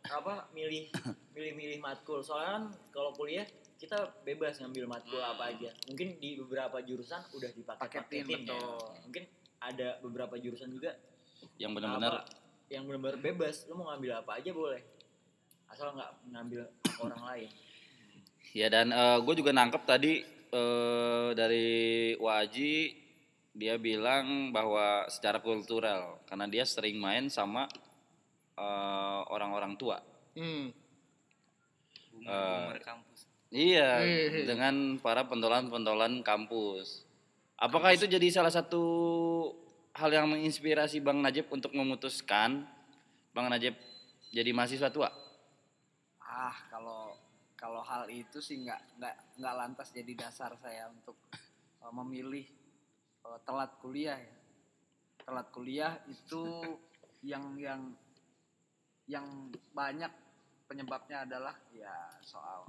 apa 0.03 0.35
milih 0.51 0.93
milih-milih 1.33 1.79
matkul. 1.81 2.21
Soalnya 2.21 2.51
kan 2.53 2.65
kalau 2.91 3.11
kuliah 3.11 3.49
kita 3.77 3.97
bebas 4.23 4.61
ngambil 4.61 4.85
matkul 4.87 5.19
apa 5.19 5.49
aja. 5.49 5.73
Mungkin 5.89 6.21
di 6.21 6.37
beberapa 6.37 6.79
jurusan 6.81 7.25
udah 7.33 7.51
dipakai-paketin 7.51 8.23
Paketin, 8.23 8.45
ya. 8.45 8.53
betul. 8.53 8.77
Mungkin 9.03 9.25
ada 9.61 10.01
beberapa 10.01 10.41
jurusan 10.41 10.73
juga 10.73 10.97
Yang 11.57 11.73
benar-benar 11.81 12.25
yang 12.71 12.87
benar-benar 12.87 13.19
bebas. 13.19 13.67
Lu 13.67 13.81
mau 13.81 13.91
ngambil 13.93 14.23
apa 14.23 14.39
aja 14.39 14.51
boleh. 14.55 14.81
Asal 15.67 15.91
nggak 15.97 16.11
ngambil 16.33 16.63
orang 17.05 17.23
lain. 17.27 17.49
Ya 18.51 18.67
dan 18.67 18.91
gue 19.23 19.35
juga 19.39 19.55
nangkep 19.55 19.83
tadi 19.87 20.23
eh, 20.51 21.31
dari 21.35 21.69
Waji 22.19 22.75
dia 23.51 23.75
bilang 23.83 24.55
bahwa 24.55 25.11
secara 25.11 25.43
kultural 25.43 26.23
karena 26.31 26.47
dia 26.47 26.65
sering 26.67 26.99
main 26.99 27.27
sama 27.31 27.67
eh, 28.59 29.21
orang-orang 29.31 29.75
tua. 29.79 29.99
Hmm. 30.35 30.71
Eh, 32.21 32.73
kampus. 32.85 33.21
Iya, 33.51 34.07
Wih. 34.07 34.47
dengan 34.47 34.95
para 35.03 35.27
pentolan-pentolan 35.27 36.23
kampus. 36.23 37.03
Apakah 37.61 37.93
itu 37.93 38.09
jadi 38.09 38.25
salah 38.33 38.49
satu 38.49 38.81
hal 39.93 40.09
yang 40.09 40.33
menginspirasi 40.33 41.05
Bang 41.05 41.21
Najib 41.21 41.53
untuk 41.53 41.77
memutuskan 41.77 42.65
Bang 43.37 43.53
Najib 43.53 43.77
jadi 44.33 44.49
mahasiswa 44.57 44.89
tua? 44.89 45.13
Ah, 46.25 46.57
kalau 46.73 47.13
kalau 47.61 47.85
hal 47.85 48.09
itu 48.09 48.41
sih 48.41 48.65
nggak 48.65 48.97
nggak 48.97 49.15
nggak 49.37 49.55
lantas 49.61 49.93
jadi 49.93 50.13
dasar 50.17 50.57
saya 50.57 50.89
untuk 50.89 51.21
uh, 51.85 51.93
memilih 52.01 52.49
uh, 53.29 53.37
telat 53.45 53.77
kuliah 53.85 54.17
ya. 54.17 54.37
Telat 55.21 55.53
kuliah 55.53 55.93
itu 56.09 56.41
yang 57.31 57.61
yang 57.61 57.93
yang 59.05 59.53
banyak 59.77 60.09
penyebabnya 60.65 61.29
adalah 61.29 61.53
ya 61.77 61.93
soal 62.25 62.65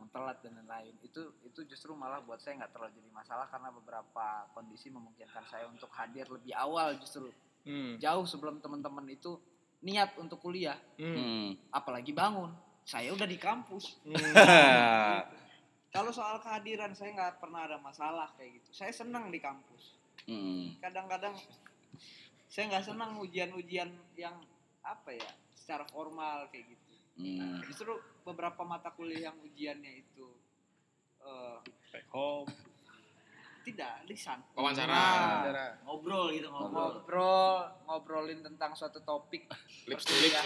bangun 0.00 0.16
telat 0.16 0.40
dan 0.40 0.56
lain-lain. 0.56 0.96
Itu 1.04 1.36
itu 1.44 1.60
justru 1.68 1.92
malah 1.92 2.24
buat 2.24 2.40
saya 2.40 2.56
nggak 2.56 2.72
terlalu 2.72 2.96
jadi 2.96 3.10
masalah 3.12 3.52
karena 3.52 3.68
beberapa 3.68 4.24
kondisi 4.56 4.88
memungkinkan 4.88 5.44
saya 5.44 5.68
untuk 5.68 5.92
hadir 5.92 6.24
lebih 6.24 6.56
awal 6.56 6.96
justru 6.96 7.28
Hmm. 7.60 8.00
jauh 8.00 8.24
sebelum 8.24 8.56
teman-teman 8.56 9.04
itu 9.04 9.36
niat 9.84 10.16
untuk 10.16 10.40
kuliah 10.40 10.80
Hmm. 10.96 11.12
Hmm. 11.12 11.48
apalagi 11.68 12.08
bangun 12.08 12.48
saya 12.88 13.12
udah 13.12 13.28
di 13.28 13.36
kampus 13.36 14.00
Hmm. 14.00 14.16
kalau 15.92 16.08
soal 16.08 16.40
kehadiran 16.40 16.96
saya 16.96 17.12
nggak 17.12 17.36
pernah 17.36 17.68
ada 17.68 17.76
masalah 17.76 18.32
kayak 18.40 18.64
gitu 18.64 18.72
saya 18.72 18.88
senang 18.88 19.28
di 19.28 19.36
kampus 19.36 20.00
Hmm. 20.24 20.72
kadang-kadang 20.80 21.36
saya 22.48 22.72
nggak 22.72 22.86
senang 22.86 23.20
ujian-ujian 23.20 23.92
yang 24.16 24.40
apa 24.80 25.12
ya 25.12 25.28
secara 25.52 25.84
formal 25.84 26.48
kayak 26.48 26.64
gitu 26.64 26.88
Hmm. 27.20 27.60
justru 27.68 27.92
beberapa 28.30 28.62
mata 28.62 28.90
kuliah 28.90 29.28
yang 29.28 29.36
ujiannya 29.38 29.92
itu 29.98 30.26
eh, 31.20 31.58
Back 31.90 32.06
home. 32.08 32.46
tidak 33.60 33.92
lisan 34.06 34.40
Wawancara. 34.52 34.88
Nah. 34.88 35.72
Ngobrol 35.84 36.32
gitu 36.32 36.48
ngobrol. 36.48 36.96
ngobrol 36.96 37.54
ngobrolin 37.84 38.40
tentang 38.40 38.72
suatu 38.72 38.98
topik 39.00 39.44
Lips 39.84 40.04
to 40.04 40.14
lips. 40.16 40.40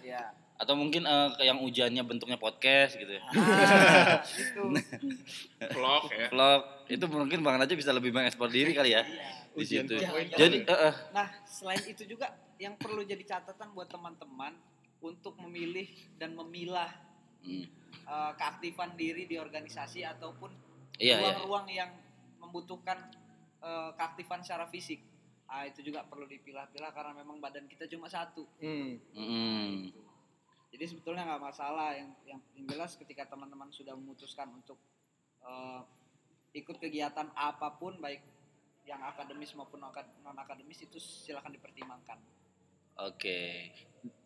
ya 0.00 0.28
Atau 0.54 0.74
mungkin 0.74 1.06
ke 1.32 1.42
yang 1.42 1.62
ujiannya 1.62 2.02
bentuknya 2.02 2.36
podcast 2.36 2.98
gitu 2.98 3.08
ya. 3.08 3.22
nah, 3.24 4.20
itu 4.20 4.62
Vlog 5.74 6.04
ya. 6.10 6.26
Vlog 6.28 6.62
itu 6.88 7.04
mungkin 7.06 7.40
Bang 7.40 7.56
Najib 7.56 7.78
bisa 7.78 7.90
lebih 7.90 8.10
mengekspor 8.10 8.46
diri 8.48 8.74
kali 8.74 8.92
ya 8.92 9.00
Iya. 9.00 9.26
di 9.48 9.56
Ujian 9.56 9.84
situ. 9.86 9.94
Jadi 10.34 10.58
eh, 10.62 10.78
eh, 10.84 10.94
Nah, 11.10 11.26
selain 11.42 11.82
itu 11.82 12.02
juga 12.04 12.30
yang 12.58 12.74
perlu 12.74 13.00
jadi 13.00 13.22
catatan 13.24 13.70
buat 13.70 13.86
teman-teman 13.86 14.54
untuk 14.98 15.38
memilih 15.40 15.86
dan 16.14 16.34
memilah 16.34 16.90
hmm. 17.44 17.64
eh, 18.06 18.32
keaktifan 18.38 18.94
diri 18.98 19.28
di 19.28 19.36
organisasi 19.38 20.02
ataupun 20.06 20.68
Iya, 20.98 21.14
iya. 21.14 21.18
ruang-ruang 21.22 21.66
yang 21.70 21.90
membutuhkan 22.42 22.98
eh, 23.62 23.90
keaktifan 23.94 24.42
secara 24.42 24.66
fisik. 24.66 25.00
Ah, 25.48 25.64
itu 25.64 25.80
juga 25.80 26.04
perlu 26.04 26.28
dipilah-pilah 26.28 26.92
karena 26.92 27.16
memang 27.24 27.40
badan 27.40 27.64
kita 27.64 27.88
cuma 27.88 28.10
satu. 28.10 28.44
Hmm. 28.60 29.00
Hmm. 29.16 29.88
Jadi 30.68 30.84
sebetulnya 30.84 31.24
nggak 31.24 31.40
masalah 31.40 31.96
yang, 31.96 32.12
yang 32.28 32.40
yang 32.52 32.66
jelas 32.68 33.00
ketika 33.00 33.24
teman-teman 33.24 33.72
sudah 33.72 33.96
memutuskan 33.96 34.52
untuk 34.52 34.76
eh, 35.40 35.80
ikut 36.58 36.76
kegiatan 36.76 37.32
apa 37.32 37.78
pun 37.78 37.96
baik 38.02 38.20
yang 38.84 39.00
akademis 39.04 39.52
maupun 39.52 39.80
non 39.80 40.36
akademis 40.36 40.84
itu 40.84 40.98
silakan 41.00 41.54
dipertimbangkan. 41.54 42.18
Oke. 42.98 43.70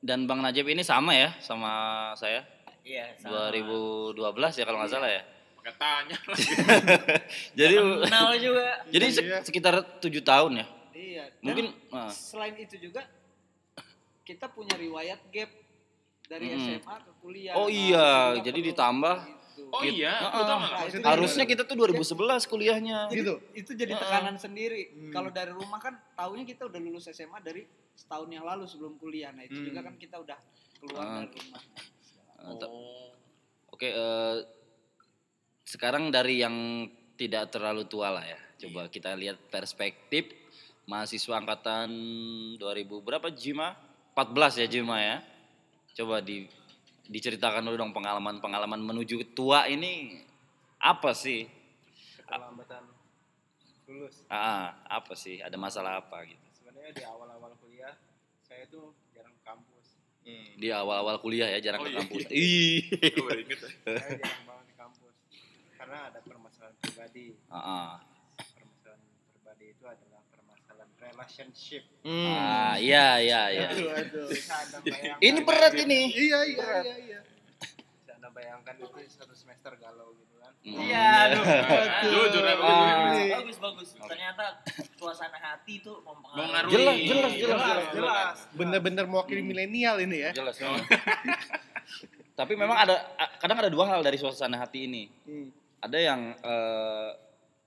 Dan 0.00 0.24
Bang 0.24 0.40
Najib 0.40 0.66
ini 0.70 0.80
sama 0.82 1.12
ya 1.12 1.34
sama 1.42 1.72
saya 2.16 2.46
Iya. 2.82 3.04
sama. 3.16 3.48
2012 3.48 4.18
ya 4.52 4.64
kalau 4.64 4.78
nggak 4.78 4.90
salah 4.90 5.10
ya. 5.10 5.22
Pakai 5.54 5.74
tanya. 5.76 6.16
Jadi 7.58 7.74
kenal 7.78 8.28
juga. 8.36 8.66
jadi 8.88 9.06
Iya. 9.08 9.38
sekitar 9.40 9.74
tujuh 10.00 10.20
tahun 10.20 10.52
ya. 10.58 10.66
Iya. 10.92 11.24
dan 11.30 11.42
Mungkin 11.42 11.66
ah, 11.88 12.10
selain 12.10 12.54
itu 12.56 12.76
juga 12.80 13.06
kita 14.22 14.46
punya 14.48 14.74
riwayat 14.74 15.22
gap 15.28 15.50
dari 16.24 16.46
Hmm. 16.48 16.58
SMA 16.74 16.96
ke 17.00 17.12
kuliah. 17.18 17.54
Oh 17.54 17.66
Nah, 17.66 17.72
iya, 17.72 18.08
jadi 18.40 18.58
ditambah. 18.64 19.16
gitu. 19.22 19.68
Oh 19.68 19.80
Gitu. 19.80 20.00
iya? 20.00 20.14
Nah, 20.22 20.84
itu 20.84 20.98
harusnya 20.98 21.44
kita 21.44 21.62
tuh 21.62 21.76
2011 21.76 22.44
kuliahnya. 22.44 23.06
jadi, 23.06 23.20
Gitu? 23.20 23.34
itu 23.54 23.70
jadi 23.74 23.92
tekanan 23.94 24.36
sendiri. 24.36 24.82
Hmm. 24.90 25.12
Kalau 25.12 25.30
dari 25.30 25.52
rumah 25.52 25.76
kan 25.76 25.94
tahunya 26.12 26.44
kita 26.44 26.66
udah 26.66 26.80
lulus 26.80 27.06
SMA 27.06 27.38
dari 27.38 27.62
setahun 27.92 28.28
yang 28.28 28.42
lalu 28.42 28.64
sebelum 28.64 28.96
kuliah. 28.96 29.30
Nah, 29.30 29.44
itu 29.44 29.54
Hmm. 29.54 29.66
juga 29.68 29.80
kan 29.82 29.94
kita 29.96 30.16
udah 30.18 30.38
keluar 30.76 31.04
Ah. 31.04 31.12
dari 31.20 31.36
rumah. 31.36 31.62
Oh. 32.46 33.10
Oke, 33.72 33.88
eh, 33.90 34.36
sekarang 35.62 36.10
dari 36.12 36.42
yang 36.42 36.86
tidak 37.16 37.54
terlalu 37.54 37.86
tua 37.86 38.12
lah 38.12 38.24
ya. 38.26 38.38
Coba 38.62 38.86
kita 38.90 39.14
lihat 39.14 39.38
perspektif 39.50 40.30
mahasiswa 40.86 41.38
angkatan 41.38 41.88
2000 42.58 43.02
berapa 43.02 43.28
Jima? 43.30 43.74
14 44.12 44.60
ya 44.62 44.66
Juma 44.68 45.00
ya. 45.00 45.18
Coba 45.96 46.20
di 46.20 46.46
diceritakan 47.08 47.66
dulu 47.66 47.76
dong 47.76 47.92
pengalaman-pengalaman 47.96 48.80
menuju 48.80 49.34
tua 49.34 49.66
ini 49.66 50.22
apa 50.78 51.12
sih? 51.12 51.44
keterlambatan 52.16 52.86
lulus 53.90 54.24
Ah, 54.30 54.78
apa 54.88 55.12
sih? 55.18 55.42
Ada 55.42 55.58
masalah 55.58 56.00
apa 56.00 56.24
gitu? 56.24 56.40
sebenarnya 56.54 56.92
di 56.94 57.02
awal-awal 57.04 57.52
kuliah 57.60 57.94
saya 58.46 58.64
tuh 58.70 58.94
kampus 60.24 60.56
Di 60.56 60.68
awal-awal 60.70 61.16
kuliah 61.18 61.48
ya 61.48 61.58
jarang 61.60 61.80
Oh, 61.80 61.84
ke 61.84 61.90
iya. 61.90 61.98
kampus. 61.98 62.22
Ih. 62.28 62.80
Gue 63.12 63.22
baru 63.22 63.40
inget 63.42 63.58
ya. 63.58 63.70
saya 63.98 64.16
jarang 64.16 64.42
banget 64.44 64.64
di 64.64 64.74
kampus 64.74 65.14
karena 65.74 65.98
ada 66.06 66.18
permasalahan 66.20 66.76
pribadi 66.78 67.26
Ah, 67.46 67.58
ah. 67.58 67.90
permasalahan 68.54 69.02
pribadi 69.28 69.64
itu 69.68 69.84
adalah 69.84 70.22
permasalahan 70.28 70.90
relationship 70.96 71.82
Ah, 72.02 72.74
iya 72.76 73.18
iya 73.18 73.40
iya. 73.50 73.68
anda 73.68 74.78
bayangkan 74.80 75.18
Ini 75.20 75.40
berat 75.42 75.74
ini. 75.76 76.00
iya 76.08 76.40
iya 76.44 76.66
iya 76.80 76.96
iya 77.00 77.20
bisa 77.92 78.12
anda 78.14 78.30
bayangkan 78.30 78.74
itu 78.76 78.86
satu 79.08 79.32
semester 79.32 79.74
galau 79.76 80.14
gitu 80.14 80.30
Hmm. 80.30 80.31
Iya, 80.62 81.06
aduh. 81.26 81.42
Jujur 82.06 82.42
ya, 82.46 82.54
Aduh. 82.54 82.62
bagus, 82.62 83.58
bagus 83.58 83.58
bagus. 83.58 83.88
Ternyata 83.98 84.44
suasana 84.94 85.34
hati 85.34 85.82
itu 85.82 85.90
mempengaruhi. 86.06 86.70
Jelas, 86.70 86.96
jelas, 87.02 87.32
jelas, 87.34 87.34
jelas 87.34 87.62
jelas. 87.66 87.84
jelas 87.98 88.36
bener-bener 88.54 89.04
mewakili 89.10 89.42
milenial 89.42 89.98
ini 89.98 90.22
ya 90.22 90.30
Jelas. 90.30 90.54
Tapi 92.38 92.52
memang 92.54 92.78
ada 92.78 92.94
kadang 93.42 93.58
ada 93.58 93.70
dua 93.74 93.90
hal 93.90 94.06
dari 94.06 94.16
suasana 94.22 94.62
hati 94.62 94.86
ini. 94.86 95.10
Hmm. 95.26 95.50
Ada 95.82 95.98
yang 95.98 96.20
eh, 96.38 97.10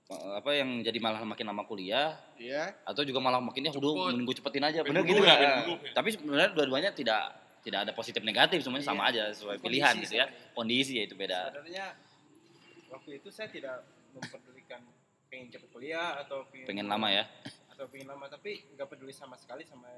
apa 0.08 0.50
yang 0.54 0.86
jadi 0.86 0.96
malah 1.02 1.26
makin 1.26 1.50
lama 1.50 1.66
kuliah 1.66 2.14
iya 2.38 2.70
atau 2.86 3.02
juga 3.02 3.18
malah 3.18 3.42
makin 3.42 3.66
ya 3.66 3.72
udah 3.74 4.14
menunggu 4.14 4.38
cepetin 4.38 4.62
aja 4.62 4.86
bener 4.86 5.02
gitu 5.02 5.18
ya, 5.26 5.34
ya. 5.34 5.54
tapi 5.90 6.14
sebenarnya 6.14 6.54
dua-duanya 6.54 6.94
tidak 6.94 7.34
tidak 7.66 7.90
ada 7.90 7.90
positif 7.90 8.22
negatif 8.22 8.62
semuanya 8.62 8.86
sama 8.86 9.10
aja 9.10 9.34
sesuai 9.34 9.58
Kondisi 9.58 9.66
pilihan 9.66 9.94
gitu 9.98 10.14
ya 10.14 10.26
kondisi 10.54 10.92
ya 10.94 11.10
itu 11.10 11.18
beda 11.18 11.50
sebenarnya 11.50 11.86
waktu 12.90 13.10
itu 13.18 13.28
saya 13.30 13.48
tidak 13.50 13.82
memperdulikan 14.14 14.82
pengen 15.26 15.50
cepet 15.50 15.68
kuliah 15.70 16.16
atau 16.22 16.46
pengen, 16.48 16.66
pengen 16.70 16.86
lama 16.86 17.08
ya? 17.10 17.24
Atau 17.72 17.90
pengen 17.90 18.08
lama 18.08 18.26
tapi 18.26 18.64
nggak 18.72 18.88
peduli 18.88 19.12
sama 19.12 19.34
sekali 19.36 19.66
sama 19.66 19.90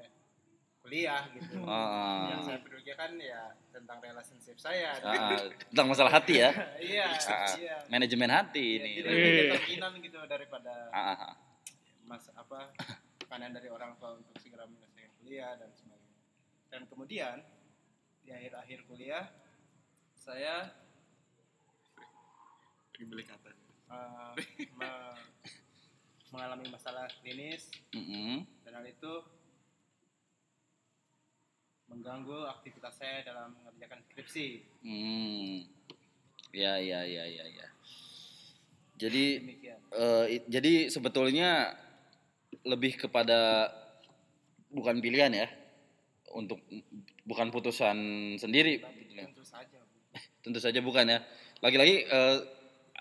kuliah 0.79 1.27
gitu. 1.35 1.59
Ah, 1.67 2.31
yang 2.31 2.41
saya 2.41 2.59
pedulikan 2.63 3.19
ya 3.19 3.51
tentang 3.69 3.99
relationship 3.99 4.55
saya. 4.57 4.95
Ah, 5.03 5.35
tentang 5.69 5.87
masalah 5.91 6.11
hati 6.11 6.39
ya? 6.39 6.49
Iya 6.79 7.07
Ah, 7.27 7.51
iya. 7.59 7.75
Manajemen 7.91 8.31
hati 8.31 8.79
Ya, 8.79 8.83
ini. 8.83 8.91
jadi 9.03 9.29
determinan 9.51 9.91
gitu 9.99 10.19
daripada 10.25 10.87
ah, 10.89 11.13
ah. 11.13 11.33
mas 12.07 12.25
apa 12.33 12.71
tekanan 13.21 13.53
dari 13.53 13.69
orang 13.69 13.93
tua 14.01 14.17
untuk 14.17 14.33
segera 14.41 14.65
menyelesaikan 14.65 15.11
kuliah 15.21 15.51
dan 15.59 15.69
sebagainya. 15.75 16.17
Dan 16.71 16.81
kemudian 16.89 17.37
di 18.23 18.29
akhir-akhir 18.33 18.79
kuliah 18.87 19.25
saya 20.15 20.73
Lagi 22.99 23.07
beli 23.07 23.23
kata. 23.23 23.47
eh, 23.47 24.31
me- 24.75 25.15
mengalami 26.35 26.67
masalah 26.67 27.07
klinis 27.23 27.71
Mm-mm. 27.95 28.43
dan 28.67 28.75
hal 28.75 28.83
itu 28.83 29.23
mengganggu 31.87 32.43
aktivitas 32.51 32.99
saya 32.99 33.23
dalam 33.23 33.55
mengerjakan 33.55 34.03
skripsi 34.03 34.47
Hmm. 34.83 35.63
Ya, 36.51 36.75
ya, 36.75 37.07
ya, 37.07 37.23
ya, 37.23 37.45
ya. 37.47 37.67
Jadi, 38.99 39.47
demikian 39.47 39.79
i- 40.27 40.43
jadi 40.51 40.91
sebetulnya 40.91 41.71
lebih 42.67 42.99
kepada 42.99 43.71
bukan 44.67 44.99
pilihan 44.99 45.31
ya, 45.31 45.47
untuk 46.35 46.59
bukan 47.23 47.47
putusan 47.47 47.95
sendiri. 48.35 48.83
tapi 48.83 49.07
tentu 49.15 49.47
saja. 49.47 49.79
Tentu 50.43 50.59
saja 50.59 50.83
bukan 50.83 51.07
ya. 51.07 51.23
Lagi-lagi 51.63 52.03
eh, 52.03 52.58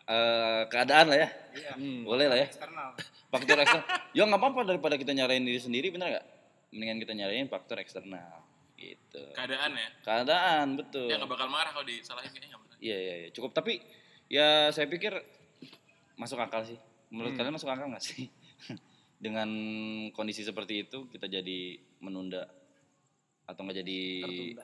eh, 0.08 0.62
keadaan 0.66 1.06
lah 1.06 1.18
ya, 1.18 1.28
iya 1.52 1.70
boleh 2.02 2.26
lah 2.26 2.38
ya. 2.38 2.46
eksternal 2.46 2.90
Faktor 3.32 3.56
eksternal. 3.60 3.84
ya 4.10 4.22
nggak 4.24 4.40
apa-apa 4.40 4.60
daripada 4.64 4.96
kita 4.96 5.12
nyarain 5.12 5.44
diri 5.44 5.58
sendiri, 5.58 5.92
bener 5.92 6.16
nggak? 6.16 6.26
Mendingan 6.68 6.98
kita 6.98 7.12
nyarain 7.14 7.44
faktor 7.46 7.76
eksternal, 7.76 8.40
gitu. 8.74 9.20
Keadaan 9.32 9.72
ya. 9.72 9.88
Keadaan 10.00 10.66
betul. 10.74 11.08
Dia 11.08 11.16
nggak 11.16 11.28
bakal 11.28 11.48
marah 11.48 11.68
kalau 11.68 11.84
disalahin 11.84 12.28
kayaknya 12.28 12.48
nggak 12.50 12.62
bakal. 12.62 12.76
Iya, 12.80 12.96
iya, 12.96 13.14
iya, 13.18 13.28
cukup. 13.30 13.52
Tapi 13.52 13.84
ya 14.26 14.68
saya 14.68 14.84
pikir 14.84 15.12
masuk 16.14 16.36
akal 16.36 16.64
sih. 16.64 16.80
Menurut 17.08 17.32
Hmm. 17.32 17.38
kalian 17.38 17.54
masuk 17.54 17.68
akal 17.68 17.84
nggak 17.86 18.00
sih? 18.00 18.28
Dengan 19.24 19.48
kondisi 20.12 20.40
seperti 20.40 20.84
itu 20.84 21.04
kita 21.08 21.26
jadi 21.26 21.60
menunda 22.00 22.48
atau 23.44 23.60
nggak 23.60 23.78
jadi 23.78 24.00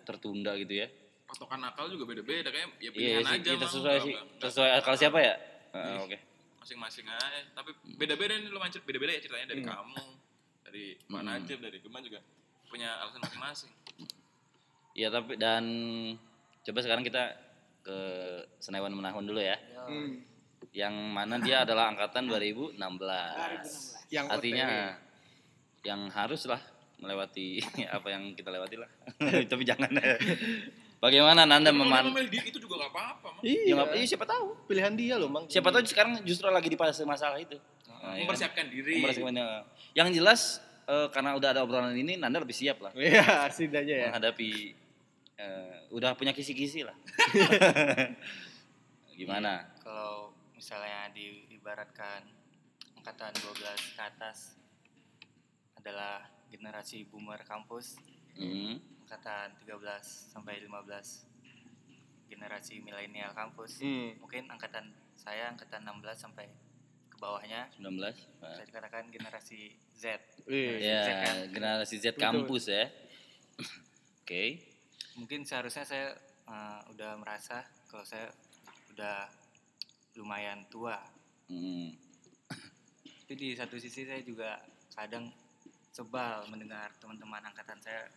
tertunda. 0.00 0.56
gitu 0.56 0.72
ya? 0.76 0.88
Patokan 1.34 1.60
akal 1.60 1.90
juga 1.90 2.04
beda-beda 2.06 2.46
kayak 2.46 2.68
ya 2.74 2.86
Iya 2.86 2.90
pilihan 2.90 3.22
sih, 3.24 3.36
aja. 3.36 3.50
kita 3.52 3.66
sesuai 3.66 3.96
sih, 4.00 4.14
sesuai 4.38 4.70
akal 4.72 4.94
siapa 4.94 5.18
ya? 5.18 5.34
Iya. 5.74 5.82
Ah, 5.92 5.98
Oke. 6.00 6.18
Masing-masing 6.56 7.04
aja. 7.04 7.40
Tapi 7.52 7.70
beda-beda 7.94 8.34
nih 8.34 8.48
lo 8.48 8.56
mancet 8.56 8.82
beda-beda 8.82 9.10
ya 9.10 9.20
ceritanya 9.20 9.50
dari 9.50 9.62
kamu, 9.62 9.98
dari 10.62 10.84
Pak 10.96 11.10
Hmm. 11.12 11.26
Najib, 11.26 11.58
dari 11.58 11.78
Geman 11.78 12.00
juga 12.00 12.22
punya 12.64 12.88
alasan 12.96 13.20
masing-masing. 13.20 13.70
Iya 14.94 15.10
tapi 15.10 15.34
dan 15.34 15.64
coba 16.62 16.78
sekarang 16.80 17.02
kita 17.02 17.34
ke 17.82 17.98
Senewan 18.56 18.94
Menahun 18.94 19.26
dulu 19.26 19.42
ya. 19.42 19.58
Hmm. 19.84 20.22
Yang 20.70 20.94
mana 21.10 21.36
dia 21.38 21.62
adalah 21.62 21.90
angkatan 21.90 22.26
2016. 22.26 22.78
yang 24.08 24.26
Artinya 24.26 24.94
yang 25.82 26.06
harus 26.08 26.46
lah 26.46 26.62
melewati 26.96 27.58
apa 27.96 28.06
yang 28.08 28.32
kita 28.32 28.48
lewati 28.48 28.78
lah. 28.78 28.88
Tapi 29.50 29.62
jangan. 29.62 29.90
Bagaimana 31.04 31.44
Nanda 31.44 31.68
dia 31.68 31.76
meman? 31.76 32.16
itu 32.24 32.56
juga 32.56 32.80
nggak 32.80 32.92
apa-apa. 32.96 33.28
Mang. 33.36 33.44
iya, 33.44 33.76
Ya, 33.76 33.84
iya, 33.92 34.06
siapa 34.08 34.24
tahu. 34.24 34.56
pilihan 34.64 34.96
dia 34.96 35.20
loh 35.20 35.28
mang 35.28 35.44
Siapa 35.44 35.68
tahu 35.68 35.84
sekarang 35.84 36.24
justru 36.24 36.48
lagi 36.48 36.72
di 36.72 36.80
fase 36.80 37.04
masalah 37.04 37.36
itu. 37.36 37.60
Nah, 37.84 38.16
ya 38.16 38.24
kan? 38.24 38.24
Mempersiapkan 38.24 38.64
diri. 38.72 39.04
Mempersiapkan 39.04 39.36
diri. 39.36 39.60
Yang 39.92 40.08
jelas 40.16 40.40
eh, 40.88 41.08
karena 41.12 41.36
udah 41.36 41.48
ada 41.52 41.60
obrolan 41.60 41.92
ini 41.92 42.16
Nanda 42.16 42.40
lebih 42.40 42.56
siap 42.56 42.80
lah 42.80 42.92
iya 42.96 43.48
setidaknya 43.48 43.96
ya 43.96 44.06
menghadapi 44.12 44.52
eh, 45.36 45.76
udah 45.92 46.16
punya 46.16 46.32
kisi-kisi 46.32 46.84
lah. 46.84 46.96
Gimana? 49.14 49.70
kalau 49.78 50.34
misalnya 50.56 51.06
diibaratkan 51.14 52.24
angkatan 52.98 53.30
12 53.30 53.94
ke 53.94 54.02
atas 54.02 54.58
adalah 55.76 56.24
generasi 56.48 57.04
boomer 57.06 57.44
kampus 57.44 58.00
Hmm. 58.34 58.82
Angkatan 59.14 59.54
13 59.62 59.78
sampai 60.34 60.58
15 60.58 61.30
generasi 62.26 62.80
milenial 62.80 63.30
kampus 63.30 63.78
Hmm. 63.78 64.18
mungkin 64.18 64.50
angkatan 64.50 64.90
saya 65.14 65.48
angkatan 65.48 65.86
16 65.86 66.18
sampai 66.18 66.50
ke 67.06 67.16
bawahnya 67.16 67.70
19. 67.78 67.94
Nah. 68.42 68.50
bisa 68.50 68.66
dikatakan 68.66 69.06
generasi 69.08 69.70
Z 69.94 70.18
Wih. 70.44 70.82
Ya, 70.82 71.00
Z 71.00 71.10
kan? 71.14 71.36
generasi 71.48 71.94
Z 71.96 72.06
Betul. 72.12 72.22
kampus 72.26 72.64
ya. 72.66 72.90
Oke. 74.18 74.58
mungkin 75.14 75.46
seharusnya 75.46 75.86
saya 75.86 76.10
eh, 76.44 76.80
udah 76.90 77.14
merasa 77.14 77.62
kalau 77.86 78.02
saya 78.02 78.26
udah 78.90 79.30
lumayan 80.14 80.66
tua 80.66 80.98
Hmm. 81.46 81.94
tapi 83.20 83.34
di 83.36 83.54
satu 83.54 83.76
sisi 83.76 84.02
saya 84.02 84.18
juga 84.20 84.58
kadang 84.90 85.30
sebal 85.88 86.48
mendengar 86.48 86.90
teman-teman 86.98 87.44
angkatan 87.44 87.78
saya 87.78 88.10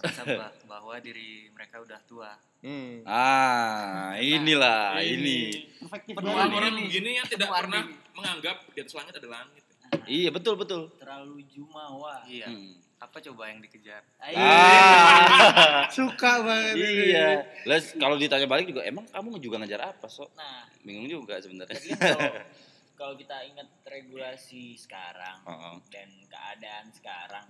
merasa 0.00 0.22
bah- 0.26 0.56
bahwa 0.64 0.94
diri 0.96 1.30
mereka 1.50 1.78
udah 1.78 2.00
tua 2.04 2.32
Hmm. 2.60 3.00
Ah, 3.04 4.12
inilah 4.16 5.00
ini. 5.00 5.64
Orang-orang 6.12 6.76
begini 6.78 7.16
yang 7.16 7.24
tidak 7.24 7.48
pernah 7.48 7.88
menganggap 8.12 8.68
di 8.68 8.78
atas 8.78 8.92
langit 8.92 9.16
ada 9.16 9.28
langit. 9.30 9.64
Iya, 10.04 10.28
betul 10.28 10.54
betul. 10.54 10.92
Terlalu 10.94 11.40
jumawa. 11.48 12.20
iya 12.24 12.44
Hmm. 12.46 12.76
apa 13.00 13.16
coba 13.18 13.48
yang 13.48 13.64
dikejar 13.64 14.04
Ah. 14.20 15.88
suka 15.96 16.44
banget 16.44 16.76
ini. 16.76 17.10
iya. 17.10 17.48
Les 17.64 17.96
kalau 17.96 18.20
ditanya 18.20 18.44
balik 18.44 18.68
juga 18.68 18.84
emang 18.84 19.08
kamu 19.08 19.40
juga 19.40 19.56
ngejar 19.56 19.80
apa, 19.86 20.04
Sok? 20.04 20.28
Nah, 20.36 20.68
Bingung 20.84 21.08
juga 21.08 21.40
sebenarnya. 21.40 21.80
kalau 23.00 23.16
kita 23.16 23.40
ingat 23.42 23.72
regulasi 23.82 24.76
sekarang 24.76 25.40
Heeh. 25.42 25.74
dan 25.88 26.08
keadaan 26.28 26.92
sekarang, 26.92 27.48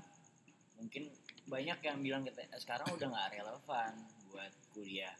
mungkin 0.78 1.10
banyak 1.50 1.78
yang 1.80 1.98
bilang 1.98 2.22
kita 2.22 2.40
sekarang 2.56 2.86
udah 2.88 3.06
nggak 3.06 3.28
relevan 3.34 3.92
buat 4.28 4.52
kuliah 4.70 5.14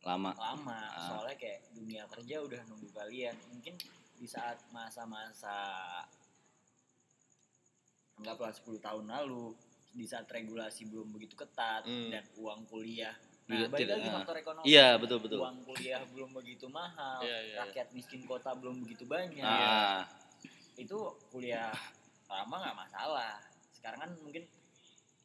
Lama. 0.00 0.32
lama 0.32 0.80
Ah. 0.88 1.02
soalnya 1.12 1.36
kayak 1.36 1.60
dunia 1.70 2.02
kerja 2.06 2.40
udah 2.40 2.60
nunggu 2.64 2.88
kalian 2.90 3.36
mungkin 3.48 3.74
di 4.14 4.24
saat 4.24 4.56
masa-masa 4.70 5.52
anggaplah 8.16 8.48
10 8.50 8.80
tahun 8.80 9.04
lalu 9.06 9.52
di 9.92 10.04
saat 10.04 10.24
regulasi 10.26 10.88
belum 10.88 11.08
begitu 11.10 11.34
ketat 11.34 11.84
Hmm. 11.84 12.08
dan 12.08 12.24
uang 12.34 12.64
kuliah 12.66 13.12
nah 13.46 13.54
Juga 13.56 13.68
balik 13.70 13.80
tidak- 13.80 13.96
lagi 13.96 14.08
ah. 14.08 14.14
faktor 14.16 14.36
ekonomi 14.36 14.64
Iya, 14.66 14.88
betul 14.96 15.18
betul. 15.20 15.38
uang 15.38 15.58
kuliah 15.64 16.02
belum 16.08 16.30
begitu 16.34 16.66
mahal 16.68 17.20
Iya, 17.20 17.28
iya, 17.28 17.40
iya. 17.44 17.56
rakyat 17.62 17.88
miskin 17.92 18.22
kota 18.24 18.50
belum 18.52 18.82
begitu 18.82 19.04
banyak 19.06 19.44
Ah. 19.44 20.02
itu 20.76 20.98
kuliah 21.30 21.70
lama 22.26 22.54
nggak 22.58 22.76
masalah 22.76 23.38
sekarang 23.72 24.00
kan 24.00 24.10
mungkin 24.18 24.42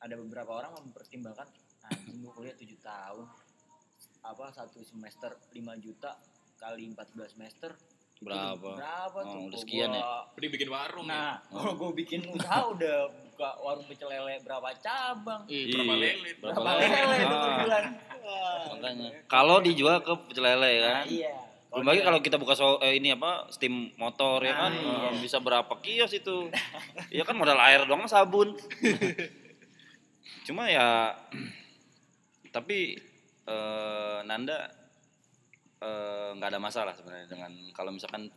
ada 0.01 0.15
beberapa 0.15 0.51
orang 0.55 0.71
mempertimbangkan 0.75 1.45
anjing 1.83 2.17
gua 2.19 2.31
kuliah 2.31 2.53
7 2.53 2.65
tahun 2.79 3.25
apa 4.21 4.45
satu 4.51 4.81
semester 4.81 5.33
5 5.47 5.57
juta 5.77 6.13
kali 6.55 6.85
14 6.87 7.07
semester 7.31 7.73
Berapa? 8.19 8.77
berapa 8.77 9.17
Oh, 9.19 9.25
tuh 9.27 9.41
udah 9.49 9.59
sekian 9.59 9.89
ya? 9.89 9.97
gua- 9.97 10.25
Mending 10.31 10.51
bikin 10.53 10.69
warung 10.69 11.05
ya. 11.05 11.11
nah 11.11 11.31
kalau 11.43 11.73
gue 11.75 11.91
bikin 11.97 12.21
usaha 12.27 12.61
udah 12.67 12.97
buka 13.09 13.49
warung 13.57 13.85
pecel 13.85 14.05
lele 14.07 14.37
berapa 14.39 14.69
cabang 14.77 15.41
Ih, 15.47 15.69
berapa 15.71 15.93
lele? 15.95 16.29
Berapa 16.35 16.53
berapa 16.55 16.69
lele? 16.77 16.85
lele 16.85 17.17
Ah. 17.17 17.29
per 17.35 17.51
bulan 17.59 17.85
Wah. 18.21 18.63
Makanya. 18.71 19.09
Kalau 19.25 19.57
dijual 19.59 19.97
ke 19.99 20.13
pecel 20.23 20.45
lele 20.45 20.71
Nah, 20.79 20.85
kan. 20.95 21.05
iya 21.07 21.33
Belum 21.71 21.87
lagi 21.87 22.01
kalau 22.03 22.19
kita 22.19 22.35
buka 22.35 22.51
so, 22.51 22.77
eh, 22.79 22.93
ini 22.93 23.09
apa 23.11 23.47
steam 23.49 23.73
motor 23.95 24.37
ya 24.39 24.53
kan 24.55 24.69
Nah, 24.69 24.85
eh, 25.07 25.09
iya. 25.09 25.17
bisa 25.17 25.39
berapa 25.39 25.71
kios 25.79 26.13
itu. 26.13 26.51
ya 27.09 27.23
kan 27.23 27.33
modal 27.33 27.57
air 27.57 27.81
doang 27.83 28.05
sabun. 28.05 28.53
Cuma 30.47 30.69
ya 30.69 31.15
tapi 32.55 32.97
eh, 33.47 34.19
Nanda 34.25 34.69
eh, 35.81 36.29
nggak 36.37 36.49
ada 36.51 36.61
masalah 36.61 36.93
sebenarnya 36.95 37.27
dengan 37.29 37.51
kalau 37.73 37.91
misalkan 37.95 38.29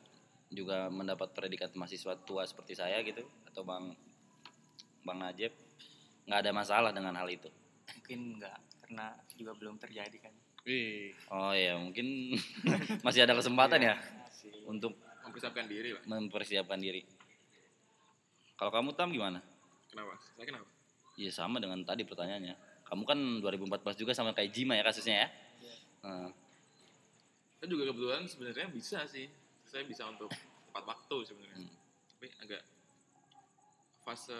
juga 0.54 0.86
mendapat 0.92 1.34
predikat 1.34 1.74
mahasiswa 1.74 2.14
tua 2.22 2.46
seperti 2.46 2.78
saya 2.78 3.02
gitu 3.02 3.26
atau 3.50 3.66
Bang 3.66 3.90
Bang 5.02 5.18
Najib 5.18 5.50
nggak 6.24 6.40
ada 6.40 6.52
masalah 6.54 6.90
dengan 6.94 7.12
hal 7.18 7.28
itu. 7.28 7.50
mungkin 7.84 8.40
enggak 8.40 8.56
karena 8.80 9.12
juga 9.36 9.52
belum 9.60 9.76
terjadi 9.76 10.16
kan 10.16 10.32
Oh 11.28 11.52
ya 11.52 11.76
mungkin 11.76 12.32
masih 13.06 13.28
ada 13.28 13.36
kesempatan 13.36 13.84
ya 13.84 13.94
untuk 14.64 14.96
Mempersiapkan 15.24 15.64
diri 15.68 15.88
lah. 15.96 16.02
mempersiapkan 16.04 16.78
diri. 16.80 17.00
Kalau 18.60 18.70
kamu 18.72 18.92
tam 18.92 19.08
gimana? 19.08 19.40
Kenapa? 19.88 20.20
Saya 20.36 20.44
kenapa? 20.52 20.68
Ya 21.14 21.30
sama 21.30 21.58
dengan 21.58 21.78
tadi 21.82 22.02
pertanyaannya. 22.02 22.54
Kamu 22.84 23.02
kan 23.04 23.18
2014 23.40 23.96
juga 23.96 24.12
sama 24.12 24.30
kayak 24.30 24.50
Jima 24.50 24.74
ya 24.74 24.82
kasusnya 24.82 25.16
ya. 25.16 25.28
Nah, 26.02 26.28
Saya 27.56 27.68
juga 27.70 27.88
kebetulan 27.88 28.28
sebenarnya 28.28 28.66
bisa 28.68 29.08
sih. 29.08 29.24
Saya 29.64 29.88
bisa 29.88 30.04
untuk 30.04 30.28
tepat 30.28 30.84
waktu 30.84 31.16
sebenarnya. 31.24 31.64
Hmm. 31.64 31.72
Tapi 32.12 32.26
agak 32.38 32.62
fase 34.04 34.36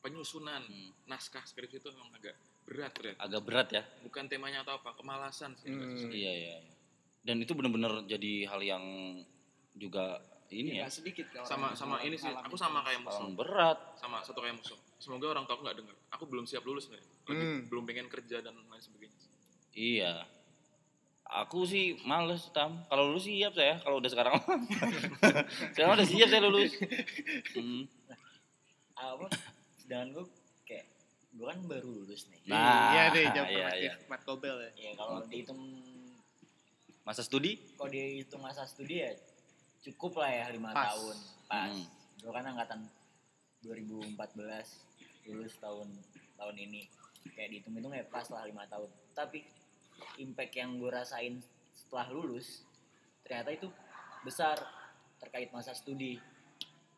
penyusunan 0.00 0.62
Hmm. 0.62 0.90
naskah 1.04 1.44
skripsi 1.44 1.80
itu 1.80 1.88
memang 1.92 2.12
agak 2.12 2.32
berat 2.64 2.92
ternyata. 2.96 3.20
agak 3.20 3.40
berat 3.44 3.68
ya. 3.70 3.82
Bukan 4.00 4.24
temanya 4.24 4.64
atau 4.64 4.80
apa, 4.80 4.96
kemalasan 4.96 5.52
sih. 5.54 5.68
Hmm. 5.68 6.08
Iya 6.08 6.32
iya. 6.32 6.56
iya. 6.64 6.74
Dan 7.20 7.40
itu 7.40 7.52
benar-benar 7.52 8.04
jadi 8.04 8.48
hal 8.48 8.60
yang 8.60 8.84
juga 9.74 10.20
ini 10.48 10.80
ya. 10.80 10.88
Nggak 10.88 10.96
sedikit 10.96 11.26
kalau 11.28 11.44
Sama 11.44 11.66
sama 11.74 11.96
ini 12.00 12.16
sih, 12.16 12.28
aku 12.28 12.56
sama 12.56 12.80
kayak 12.84 13.04
musuh. 13.04 13.28
berat. 13.32 13.78
Sama 13.96 14.24
satu 14.24 14.40
kayak 14.40 14.56
musuh. 14.56 14.76
Semoga 15.04 15.26
orang 15.30 15.44
tua 15.44 15.54
aku 15.54 15.62
nggak 15.62 15.78
dengar. 15.78 15.96
Aku 16.10 16.24
belum 16.24 16.44
siap 16.44 16.64
lulus. 16.64 16.88
Lagi 16.88 17.04
Hmm. 17.28 17.68
belum 17.68 17.84
pengen 17.84 18.08
kerja 18.08 18.40
dan 18.40 18.56
lain 18.56 18.80
sebagainya. 18.80 19.20
Iya. 19.74 20.24
Aku 21.36 21.64
sih 21.64 22.00
males 22.02 22.48
tam. 22.50 22.80
Kalau 22.86 23.12
lulus 23.12 23.24
siap 23.24 23.52
saya. 23.52 23.76
Kalau 23.78 23.98
udah 23.98 24.08
sekarang, 24.08 24.34
sekarang 25.72 25.92
udah 25.94 26.06
siap 26.06 26.28
saya 26.30 26.42
lulus. 26.42 26.72
Hmm. 27.52 27.84
apa 28.94 29.26
sedangkan 29.76 30.14
gue 30.14 30.24
kayak 30.64 30.86
gue 31.30 31.44
kan 31.44 31.58
baru 31.66 31.90
lulus 31.92 32.24
nih 32.24 32.40
Nah, 32.46 32.94
iya 32.94 33.02
deh 33.10 33.26
jam 33.28 33.44
iya, 33.44 33.68
iya. 33.74 33.92
Mat 34.06 34.22
Kobel 34.22 34.54
ya. 34.56 34.70
ya 34.72 34.90
kalau 34.94 35.26
dihitung 35.26 35.60
Masa 37.02 37.20
studi? 37.20 37.58
kalau 37.74 37.90
dihitung 37.90 38.40
masa 38.40 38.64
studi 38.64 39.02
ya 39.02 39.12
cukup 39.82 40.16
lah 40.16 40.30
ya 40.30 40.44
lima 40.48 40.70
Pas. 40.70 40.88
tahun 40.88 41.16
pas 41.44 41.68
Hmm. 41.68 41.84
gue 42.16 42.32
kan 42.32 42.44
angkatan 42.46 42.80
2014 43.60 44.14
lulus 45.28 45.56
tahun 45.60 45.88
tahun 46.36 46.56
ini. 46.56 46.88
Kayak 47.32 47.48
dihitung-hitung 47.56 47.94
ya 47.96 48.04
pas 48.08 48.26
lah 48.28 48.44
lima 48.44 48.68
tahun. 48.68 48.90
Tapi 49.16 49.44
impact 50.20 50.52
yang 50.54 50.76
gue 50.76 50.90
rasain 50.90 51.40
setelah 51.74 52.10
lulus 52.10 52.62
ternyata 53.24 53.50
itu 53.50 53.68
besar 54.22 54.60
terkait 55.18 55.48
masa 55.50 55.72
studi. 55.72 56.20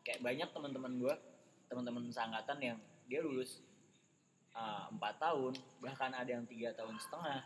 Kayak 0.03 0.23
banyak 0.23 0.49
teman-teman 0.51 0.93
gue 0.99 1.15
teman-teman 1.67 2.07
seangkatan 2.11 2.59
yang 2.63 2.77
dia 3.07 3.19
lulus 3.23 3.63
ah, 4.55 4.87
empat 4.91 5.19
tahun 5.19 5.55
bahkan 5.79 6.11
ada 6.11 6.27
yang 6.27 6.43
tiga 6.47 6.75
tahun 6.75 6.99
setengah. 6.99 7.43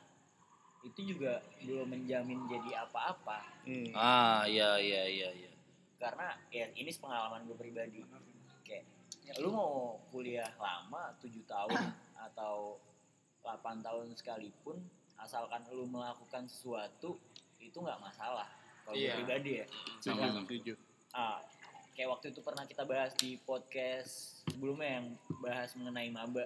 Itu 0.81 1.05
juga 1.05 1.45
belum 1.61 1.93
menjamin 1.93 2.49
jadi 2.49 2.81
apa-apa. 2.89 3.45
Hmm. 3.69 3.93
Ah, 3.93 4.49
iya 4.49 4.81
iya 4.81 5.03
iya 5.05 5.29
iya. 5.29 5.51
karena 6.01 6.33
ya 6.49 6.65
ini 6.73 6.89
pengalaman 6.97 7.45
gue 7.45 7.53
pribadi 7.53 8.01
lu 9.39 9.49
mau 9.49 9.71
kuliah 10.09 10.49
lama 10.57 11.13
7 11.17 11.31
tahun 11.45 11.79
atau 12.27 12.75
8 13.41 13.81
tahun 13.81 14.11
sekalipun 14.13 14.77
asalkan 15.15 15.61
lu 15.69 15.85
melakukan 15.85 16.45
sesuatu 16.45 17.15
itu 17.57 17.77
nggak 17.77 17.99
masalah 17.99 18.49
kalau 18.81 18.97
Iya. 18.97 19.15
pribadi 19.15 19.61
ya 19.61 19.65
Sama. 19.99 20.25
Yang- 20.25 20.43
Setuju. 20.43 20.73
ah, 21.13 21.37
kayak 21.93 22.09
waktu 22.09 22.25
itu 22.31 22.41
pernah 22.41 22.65
kita 22.65 22.83
bahas 22.83 23.13
di 23.15 23.37
podcast 23.37 24.41
sebelumnya 24.47 24.99
yang 24.99 25.07
bahas 25.39 25.69
mengenai 25.75 26.09
maba 26.09 26.45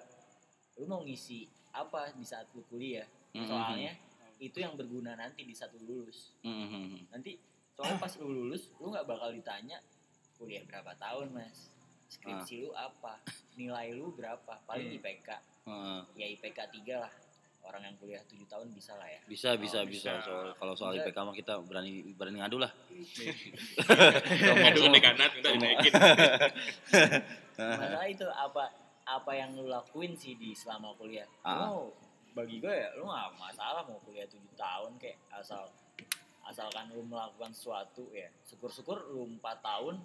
lu 0.75 0.85
mau 0.85 0.99
ngisi 1.01 1.47
apa 1.71 2.11
di 2.11 2.23
saat 2.23 2.51
lu 2.51 2.61
kuliah 2.65 3.07
Mhm. 3.31 3.47
soalnya 3.47 3.93
itu 4.37 4.59
yang 4.59 4.75
berguna 4.75 5.15
nanti 5.15 5.43
di 5.43 5.55
saat 5.55 5.71
lu 5.73 6.03
lulus 6.03 6.35
Mhm. 6.43 7.07
nanti 7.09 7.39
soalnya 7.71 7.95
pas 7.97 8.11
lu 8.19 8.27
lulus 8.27 8.67
lu 8.75 8.91
nggak 8.91 9.05
bakal 9.05 9.31
ditanya 9.31 9.79
kuliah 10.35 10.63
berapa 10.65 10.91
tahun 10.95 11.31
mas 11.31 11.71
skripsi 12.07 12.55
lu 12.61 12.71
apa 12.71 13.17
nilai 13.55 13.91
lu 13.91 14.11
berapa 14.11 14.53
paling 14.63 14.87
Hmm. 14.87 14.97
IPK 14.97 15.29
Heeh. 15.65 15.99
ya 16.13 16.25
IPK 16.29 16.57
3 16.85 16.97
lah 16.99 17.11
orang 17.63 17.81
yang 17.83 17.95
kuliah 17.97 18.21
7 18.21 18.45
tahun 18.45 18.69
bisa 18.71 18.93
lah 18.93 19.07
ya 19.07 19.17
Bisa 19.25 19.49
bisa 19.55 19.81
Oh, 19.81 19.89
bisa. 19.89 20.11
bisa. 20.13 20.23
Soal 20.23 20.53
kalau 20.53 20.73
soal. 20.75 20.93
IPK 20.95 21.17
mah 21.19 21.33
kita 21.33 21.57
berani 21.59 21.91
berani 22.11 22.37
ngadu 22.37 22.61
lah. 22.61 22.69
Ngadu 24.37 24.81
dekanat 24.91 25.29
minta 25.33 25.49
dinaikin. 25.49 25.93
masalah 27.57 28.05
itu 28.05 28.27
apa 28.27 28.63
apa 29.03 29.31
yang 29.31 29.53
lu 29.53 29.65
lakuin 29.65 30.13
sih 30.13 30.35
di 30.35 30.51
selama 30.51 30.91
kuliah 30.93 31.25
Ah. 31.41 31.69
lu 31.69 31.89
bagi 32.33 32.59
gue 32.59 32.69
ya 32.69 32.91
lu 32.93 33.05
nggak 33.05 33.31
masalah 33.35 33.81
mau 33.81 33.97
kuliah 34.01 34.27
7 34.27 34.37
tahun 34.53 34.91
kayak 34.97 35.15
asal 35.31 35.63
asalkan 36.43 36.91
lu 36.91 37.01
melakukan 37.01 37.49
sesuatu 37.49 38.11
ya 38.11 38.27
syukur-syukur 38.43 39.07
lu 39.07 39.25
4 39.39 39.41
tahun 39.63 39.95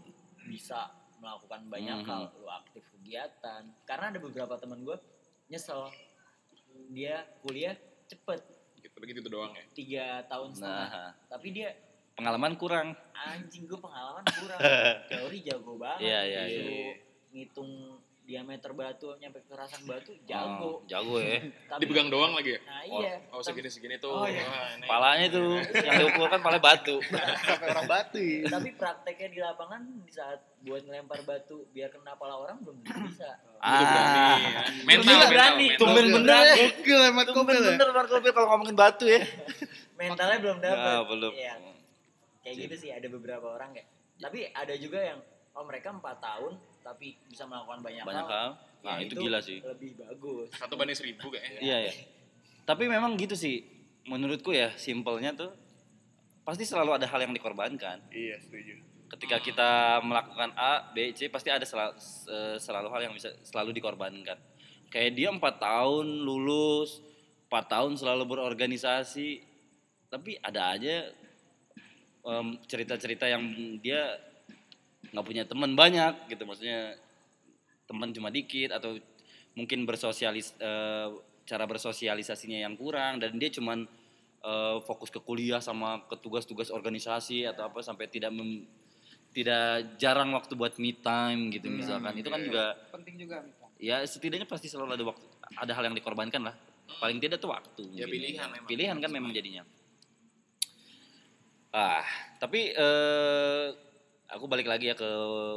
bisa 0.46 0.88
melakukan 1.20 1.60
banyak 1.66 1.98
Mhm. 1.98 2.06
hal 2.06 2.22
lu 2.34 2.48
aktif 2.48 2.82
kegiatan 2.90 3.62
karena 3.84 4.04
ada 4.08 4.18
beberapa 4.18 4.56
teman 4.56 4.80
gue 4.80 4.96
nyesel 5.46 5.92
dia 6.90 7.22
kuliah 7.38 7.76
cepet 8.06 8.40
Gitu, 8.74 8.96
begitu 8.96 9.20
doang 9.26 9.52
ya. 9.52 9.64
tiga 9.70 10.06
tahun 10.24 10.50
setengah 10.50 10.88
Nah, 10.88 11.10
tapi 11.28 11.52
dia 11.52 11.76
pengalaman 12.12 12.56
kurang. 12.56 12.88
anjing 13.12 13.64
gue 13.64 13.76
pengalaman 13.76 14.24
kurang 14.26 14.58
teori 15.12 15.38
jago 15.40 15.76
banget 15.76 16.00
Iya, 16.02 16.20
iya, 16.24 16.42
iya. 16.42 16.58
Suruh 16.58 16.92
ngitung 17.30 17.70
diameter 18.30 18.70
batu 18.70 19.10
nyampe 19.18 19.42
kerasan 19.44 19.82
batu 19.82 20.14
Oh, 20.14 20.22
jago 20.22 20.70
jago 20.86 21.18
ya. 21.18 21.42
tapi 21.66 21.82
Dipegang 21.82 22.06
doang 22.08 22.30
lagi 22.30 22.54
ya? 22.54 22.60
nah 22.62 22.78
Oh, 22.86 23.00
iya 23.00 23.14
oh 23.28 23.42
segini 23.42 23.66
segini 23.66 23.96
tuh. 23.96 24.14
Oh, 24.14 24.22
iya. 24.22 24.40
Wah, 24.40 24.70
ini. 24.72 24.86
Palanya 24.86 25.26
tuh 25.28 25.50
yang 25.74 25.94
diukur 25.98 26.26
kan 26.26 26.38
pala 26.38 26.56
batu. 26.56 27.02
Sampai 27.42 27.66
orang 27.68 27.86
batu 27.86 28.16
ya. 28.16 28.46
tapi 28.48 28.70
prakteknya 28.72 29.28
di 29.28 29.38
lapangan 29.40 29.82
di 30.00 30.12
saat 30.14 30.38
buat 30.60 30.78
ngelempar 30.80 31.18
batu 31.22 31.66
biar 31.70 31.90
kena 31.90 32.14
pala 32.14 32.38
orang 32.38 32.62
belum 32.62 32.78
bisa 32.80 33.26
berani 33.58 33.58
Ah. 33.60 34.38
ya. 34.38 34.62
Mental, 34.86 35.20
berani. 35.26 35.66
mental. 35.66 35.80
Tumben 35.82 36.06
bener 36.14 36.30
ya. 36.40 36.54
Gokil 36.70 36.96
ya 36.96 37.10
Mat 37.10 37.26
Tumben 37.26 37.54
ya. 37.54 37.62
bener 37.68 37.88
Marco 37.90 38.14
Bill 38.16 38.32
kalau 38.32 38.48
ngomongin 38.48 38.76
batu 38.78 39.04
ya. 39.04 39.20
mentalnya 39.98 40.38
belum 40.38 40.58
dapet 40.58 40.78
Ya, 40.80 40.96
belum. 41.04 41.32
Iya, 41.34 41.54
kayak 42.40 42.54
gitu 42.56 42.74
sih 42.78 42.90
ada 42.90 43.04
beberapa 43.06 43.46
orang 43.50 43.74
kayak 43.74 43.88
tapi 44.16 44.48
ada 44.48 44.72
juga 44.74 44.96
yang 45.02 45.18
oh 45.50 45.60
mereka 45.62 45.90
empat 45.90 46.20
tahun 46.20 46.56
tapi 46.90 47.14
bisa 47.30 47.46
melakukan 47.46 47.78
banyak, 47.86 48.02
Banyak 48.02 48.26
hal. 48.26 48.50
Nah, 48.82 48.98
Ya, 48.98 49.06
itu 49.06 49.14
gila 49.14 49.38
sih. 49.38 49.62
lebih 49.62 49.94
bagus 49.94 50.50
Satu 50.58 50.74
banding 50.74 50.98
seribu 50.98 51.30
kayaknya. 51.30 51.60
Iya 51.62 51.76
ya. 51.86 51.92
Tapi 52.66 52.90
memang 52.90 53.14
gitu 53.14 53.38
sih. 53.38 53.62
Menurutku 54.10 54.50
ya 54.50 54.74
simpelnya 54.74 55.30
tuh 55.36 55.54
pasti 56.42 56.66
selalu 56.66 56.98
ada 56.98 57.06
hal 57.06 57.20
yang 57.22 57.30
dikorbankan. 57.30 58.02
Iya 58.10 58.42
setuju. 58.42 58.74
Ketika 59.06 59.38
kita 59.38 59.70
melakukan 60.02 60.50
A, 60.56 60.90
B, 60.90 61.14
C 61.14 61.30
pasti 61.30 61.50
ada 61.52 61.62
selalu, 61.62 61.94
selalu 62.58 62.88
hal 62.90 63.00
yang 63.10 63.14
bisa 63.14 63.30
selalu 63.46 63.70
dikorbankan. 63.76 64.38
Kayak 64.90 65.12
dia 65.14 65.28
empat 65.30 65.62
tahun 65.62 66.06
lulus, 66.26 66.98
empat 67.46 67.70
tahun 67.70 67.94
selalu 67.98 68.26
berorganisasi, 68.26 69.42
tapi 70.10 70.38
ada 70.40 70.74
aja 70.74 71.10
em, 72.22 72.46
cerita-cerita 72.66 73.26
yang 73.26 73.42
dia 73.78 74.18
nggak 75.02 75.24
punya 75.24 75.42
teman 75.44 75.72
banyak 75.72 76.28
gitu 76.28 76.44
maksudnya 76.44 76.94
teman 77.84 78.12
cuma 78.12 78.28
dikit 78.28 78.70
atau 78.70 79.00
mungkin 79.52 79.82
bersosialis 79.82 80.54
eh, 80.56 81.08
cara 81.42 81.64
bersosialisasinya 81.64 82.62
yang 82.62 82.76
kurang 82.76 83.18
dan 83.18 83.34
dia 83.34 83.50
cuman 83.50 83.88
eh, 84.40 84.76
fokus 84.84 85.08
ke 85.08 85.18
kuliah 85.18 85.58
sama 85.58 86.04
ke 86.04 86.14
tugas-tugas 86.16 86.68
organisasi 86.68 87.44
atau 87.44 87.66
apa 87.66 87.80
sampai 87.80 88.06
tidak 88.06 88.30
mem- 88.30 88.68
tidak 89.30 89.94
jarang 89.96 90.30
waktu 90.30 90.52
buat 90.54 90.74
me 90.76 90.90
time 90.92 91.50
gitu 91.50 91.66
Hmm, 91.66 91.78
misalkan 91.78 92.14
itu 92.14 92.26
kan 92.26 92.40
iya. 92.40 92.46
juga 92.46 92.64
penting 92.90 93.14
juga 93.16 93.36
ya 93.78 94.02
setidaknya 94.02 94.44
pasti 94.44 94.66
selalu 94.66 94.90
ada 94.92 95.04
waktu 95.06 95.24
ada 95.54 95.72
hal 95.72 95.84
yang 95.86 95.94
dikorbankan 95.94 96.42
lah 96.44 96.54
paling 96.98 97.16
tidak 97.16 97.38
tuh 97.38 97.48
waktu 97.48 97.82
Ya, 97.90 98.04
mungkin, 98.04 98.10
pilihan 98.10 98.36
kan. 98.36 98.50
memang. 98.52 98.68
pilihan 98.68 98.96
kan 98.98 99.10
memang 99.10 99.30
jadinya 99.30 99.62
ah 101.70 102.02
tapi 102.36 102.74
eh 102.74 103.66
aku 104.30 104.46
balik 104.46 104.66
lagi 104.66 104.88
ya 104.88 104.94
ke 104.94 105.06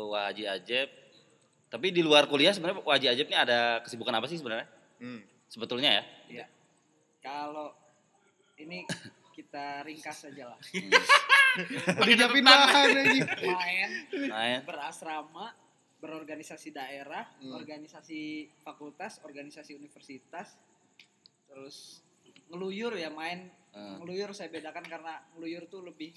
Waji 0.09 0.43
Ajeb 0.45 0.89
tapi 1.67 1.89
di 1.89 2.01
luar 2.01 2.25
kuliah 2.25 2.53
sebenarnya 2.53 2.81
Waji 2.81 3.07
Ajeb 3.09 3.27
ini 3.27 3.38
ada 3.38 3.81
kesibukan 3.81 4.13
apa 4.13 4.25
sih 4.25 4.38
sebenarnya 4.38 4.67
Hmm. 4.97 5.19
sebetulnya 5.47 5.99
ya 5.99 6.03
Iya. 6.29 6.45
Kalau 7.19 7.75
ini 8.55 8.86
kita 9.33 9.81
ringkas 9.81 10.29
saja 10.29 10.53
lah. 10.53 10.59
Udah 11.97 12.13
nyiapin 12.13 12.45
bahan 12.45 12.89
ini. 13.01 13.19
Main, 13.41 13.89
main 14.29 14.59
berasrama, 14.63 15.53
berorganisasi 15.97 16.69
daerah, 16.69 17.25
Hmm. 17.39 17.57
organisasi 17.57 18.49
fakultas, 18.62 19.19
organisasi 19.25 19.73
universitas, 19.73 20.55
terus 21.49 22.01
ngeluyur 22.47 22.93
ya 22.93 23.09
main. 23.09 23.49
Eh. 23.73 23.95
Ngeluyur 23.99 24.31
saya 24.31 24.53
bedakan 24.53 24.86
karena 24.86 25.19
ngeluyur 25.33 25.65
tuh 25.65 25.81
lebih 25.83 26.13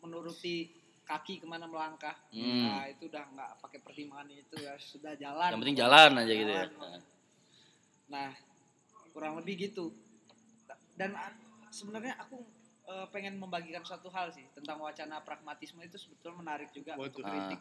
menuruti 0.00 0.70
kaki 1.10 1.42
ke 1.42 1.46
mana 1.50 1.66
melangkah. 1.66 2.14
Hmm. 2.30 2.70
Nah 2.70 2.86
itu 2.86 3.10
udah 3.10 3.24
nggak 3.34 3.50
pakai 3.58 3.78
pertimbangan 3.82 4.30
itu 4.30 4.54
ya 4.62 4.78
sudah 4.78 5.18
jalan. 5.18 5.50
yang 5.50 5.62
penting 5.66 5.78
jalan 5.82 6.10
aja 6.22 6.32
gitu 6.32 6.52
ya. 6.54 6.64
Nah, 8.14 8.30
kurang 9.10 9.34
lebih 9.42 9.70
gitu. 9.70 9.90
Dan 10.94 11.18
a- 11.18 11.34
sebenarnya 11.74 12.14
aku 12.22 12.38
eh, 12.90 13.06
pengen 13.10 13.38
membagikan 13.42 13.82
suatu 13.82 14.06
hal 14.14 14.30
sih 14.30 14.46
tentang 14.54 14.78
wacana 14.78 15.18
pragmatisme 15.22 15.82
itu 15.82 15.98
sebetulnya 15.98 16.38
menarik 16.42 16.70
juga 16.70 16.94
Waduh. 16.94 17.10
untuk 17.10 17.22
kritik 17.26 17.60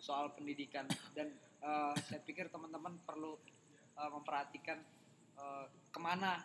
soal 0.00 0.32
pendidikan 0.36 0.84
dan 1.16 1.32
eh, 1.60 1.94
saya 2.04 2.20
pikir 2.20 2.52
teman-teman 2.52 3.00
perlu 3.08 3.40
eh, 3.96 4.10
memperhatikan 4.12 4.80
ke 5.88 5.96
mana 5.96 6.36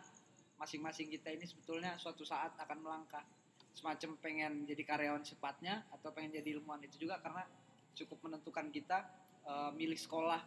masing-masing 0.55 1.11
kita 1.11 1.27
ini 1.27 1.43
sebetulnya 1.43 1.99
suatu 1.99 2.23
saat 2.23 2.55
akan 2.55 2.79
melangkah 2.79 3.27
semacam 3.75 4.15
pengen 4.23 4.63
jadi 4.63 4.83
karyawan 4.87 5.19
cepatnya 5.27 5.83
atau 5.91 6.15
pengen 6.15 6.39
jadi 6.39 6.55
ilmuwan 6.55 6.79
itu 6.87 6.95
juga 6.95 7.19
karena 7.19 7.43
cukup 7.91 8.23
menentukan 8.23 8.71
kita 8.71 9.03
eh, 9.43 9.71
milih 9.75 9.99
sekolah 9.99 10.39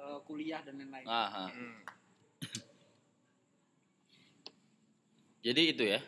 eh, 0.00 0.18
kuliah 0.24 0.64
dan 0.64 0.80
lain-lain. 0.80 1.04
Hmm. 1.04 1.80
Jadi 5.44 5.62
itu 5.76 5.84
ya. 5.84 6.00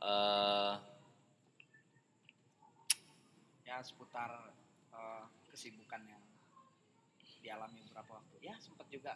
eh 0.00 0.74
ya 3.62 3.76
seputar 3.84 4.50
eh, 4.90 5.24
kesibukan 5.54 6.02
yang 6.02 6.24
dialami 7.40 7.78
beberapa 7.88 8.18
waktu 8.20 8.36
ya 8.42 8.58
sempat 8.58 8.90
juga 8.90 9.14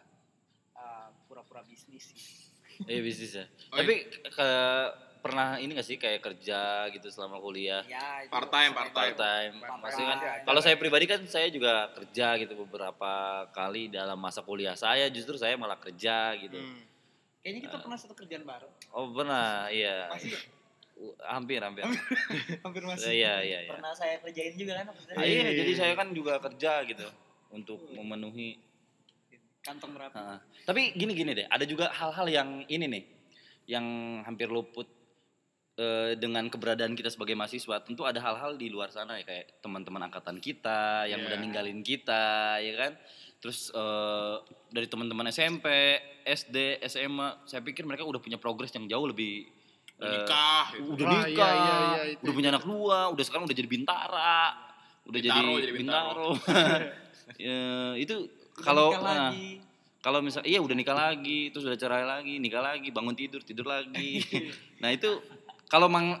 pura-pura 1.29 1.63
bisnis 1.63 2.11
sih 2.11 2.54
eh 2.83 2.99
bisnis 2.99 3.33
ya. 3.33 3.45
Oh, 3.71 3.79
Tapi 3.79 3.95
ke, 4.09 4.49
pernah 5.19 5.57
ini 5.57 5.73
gak 5.73 5.87
sih 5.87 5.97
kayak 5.97 6.21
kerja 6.21 6.85
gitu 6.93 7.07
selama 7.09 7.41
kuliah? 7.41 7.81
ya 7.89 8.21
itu 8.21 8.29
Part 8.29 8.53
time, 8.53 8.71
part 8.77 8.93
time. 8.93 9.15
Part 9.15 9.17
time. 9.17 9.53
Part 9.57 9.79
Maksudnya 9.81 10.07
kan 10.11 10.19
kalau 10.45 10.61
saya 10.61 10.75
pribadi 10.77 11.05
kan 11.09 11.21
saya 11.25 11.47
juga 11.49 11.89
kerja 11.97 12.37
gitu 12.37 12.53
beberapa 12.61 13.11
kali 13.49 13.89
dalam 13.89 14.21
masa 14.21 14.45
kuliah 14.45 14.77
saya 14.77 15.09
justru 15.09 15.33
saya 15.33 15.57
malah 15.57 15.81
kerja 15.81 16.37
gitu. 16.37 16.59
Hmm. 16.59 16.83
kayaknya 17.41 17.61
kita 17.69 17.77
pernah 17.77 17.97
satu 17.97 18.13
kerjaan 18.17 18.41
bareng 18.41 18.73
Oh 18.89 19.13
pernah, 19.13 19.69
iya. 19.69 20.09
Masih? 20.09 20.33
Uh, 20.95 21.13
Hampir, 21.27 21.59
hampir. 21.61 21.83
hampir 22.65 22.81
Eh, 23.05 23.21
Iya, 23.21 23.43
iya, 23.43 23.59
iya. 23.67 23.71
Pernah 23.75 23.93
saya 23.93 24.17
kerjain 24.17 24.55
juga 24.55 24.81
kan. 24.81 24.85
Ah, 25.13 25.25
iya, 25.27 25.51
jadi 25.53 25.71
saya 25.77 25.93
kan 25.93 26.09
juga 26.15 26.39
kerja 26.41 26.81
gitu 26.87 27.05
untuk 27.53 27.85
memenuhi 27.93 28.57
kantong 29.65 29.91
berapa 29.91 30.13
Heeh. 30.13 30.37
Tapi 30.63 30.81
gini-gini 30.93 31.33
deh, 31.33 31.47
ada 31.49 31.65
juga 31.65 31.89
hal-hal 31.91 32.27
yang 32.29 32.49
ini 32.67 32.85
nih, 32.85 33.03
yang 33.67 33.85
hampir 34.21 34.45
luput 34.45 34.85
eh, 35.75 36.13
dengan 36.15 36.45
keberadaan 36.47 36.93
kita 36.93 37.09
sebagai 37.09 37.33
mahasiswa. 37.33 37.81
Tentu 37.81 38.05
ada 38.05 38.21
hal-hal 38.21 38.55
di 38.55 38.69
luar 38.69 38.89
sana 38.89 39.17
ya, 39.17 39.25
kayak 39.25 39.59
teman-teman 39.59 40.05
angkatan 40.05 40.37
kita 40.37 41.03
yang 41.05 41.19
Iya. 41.19 41.27
udah 41.27 41.37
ninggalin 41.37 41.81
kita, 41.81 42.25
ya 42.61 42.73
kan? 42.77 42.91
Terus 43.41 43.69
eh, 43.69 44.35
dari 44.69 44.87
teman-teman 44.87 45.27
SMP, 45.27 45.67
SD, 46.23 46.79
SMA, 46.85 47.43
saya 47.43 47.59
pikir 47.59 47.83
mereka 47.83 48.05
udah 48.05 48.17
punya 48.17 48.37
progres 48.37 48.69
yang 48.71 48.85
jauh 48.85 49.05
lebih 49.05 49.49
Udah 49.95 50.05
eh, 50.05 50.11
nikah 50.19 50.65
gitu. 50.71 50.91
udah 50.91 51.05
Wah, 51.05 51.13
nikah, 51.23 51.31
iya, 51.31 51.55
iya, 51.55 51.75
iya, 51.79 52.01
itu, 52.11 52.21
udah 52.23 52.33
punya 52.33 52.49
anak 52.51 52.63
dua, 52.63 52.99
udah 53.11 53.23
sekarang 53.23 53.43
udah 53.45 53.55
jadi 53.55 53.69
bintara, 53.69 54.39
udah 55.05 55.19
Bintaro, 55.23 55.51
jadi 55.55 55.63
jadi 55.63 55.73
bintaro. 55.73 56.29
Bintaro. 56.35 56.83
Ya, 57.41 57.97
itu 57.97 58.29
kalau 58.57 58.95
nah, 58.95 59.29
lagi. 59.29 59.59
kalau 59.99 60.19
misal 60.19 60.41
iya 60.41 60.57
udah 60.57 60.71
nikah 60.71 60.93
lagi, 60.93 61.49
terus 61.49 61.63
udah 61.63 61.75
cerai 61.75 62.03
lagi, 62.03 62.37
nikah 62.37 62.61
lagi, 62.61 62.87
bangun 62.89 63.13
tidur, 63.13 63.41
tidur 63.41 63.65
lagi. 63.65 64.21
nah 64.81 64.89
itu 64.89 65.19
kalau 65.65 65.85
Mang 65.85 66.15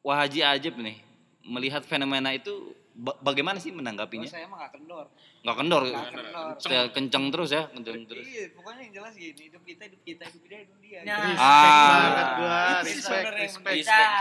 Wahaji 0.00 0.40
Ajib 0.40 0.76
nih 0.76 1.00
melihat 1.42 1.80
fenomena 1.80 2.30
itu 2.30 2.52
ba- 2.92 3.16
bagaimana 3.18 3.56
sih 3.56 3.68
Oh, 3.68 3.76
menanggapinya? 3.76 4.24
saya 4.24 4.44
emang 4.44 4.60
gak 4.60 4.76
kendor 4.76 5.06
Nggak 5.40 5.56
kendor, 5.56 5.82
Nggak 5.82 6.08
kendor. 6.08 6.46
saya 6.58 6.82
kenceng 6.88 7.24
terus 7.28 7.50
ya, 7.50 7.62
kenceng 7.68 8.04
terus. 8.06 8.24
iya 8.24 8.48
pokoknya 8.50 8.80
yang 8.80 8.92
jelas 8.94 9.12
gini 9.12 9.42
hidup 9.44 9.60
kita 9.60 9.82
hidup 9.84 10.00
kita 10.00 10.24
hidup 10.24 10.42
dia 10.46 10.58
hidup 10.60 10.78
dia 10.78 10.98
Nah. 11.02 11.18
Respect 11.26 11.40
Ah. 11.42 11.92
banget 11.98 12.28
gua, 12.34 12.58
respect, 12.80 13.26
respect. 13.34 13.76
Respect. 13.78 14.12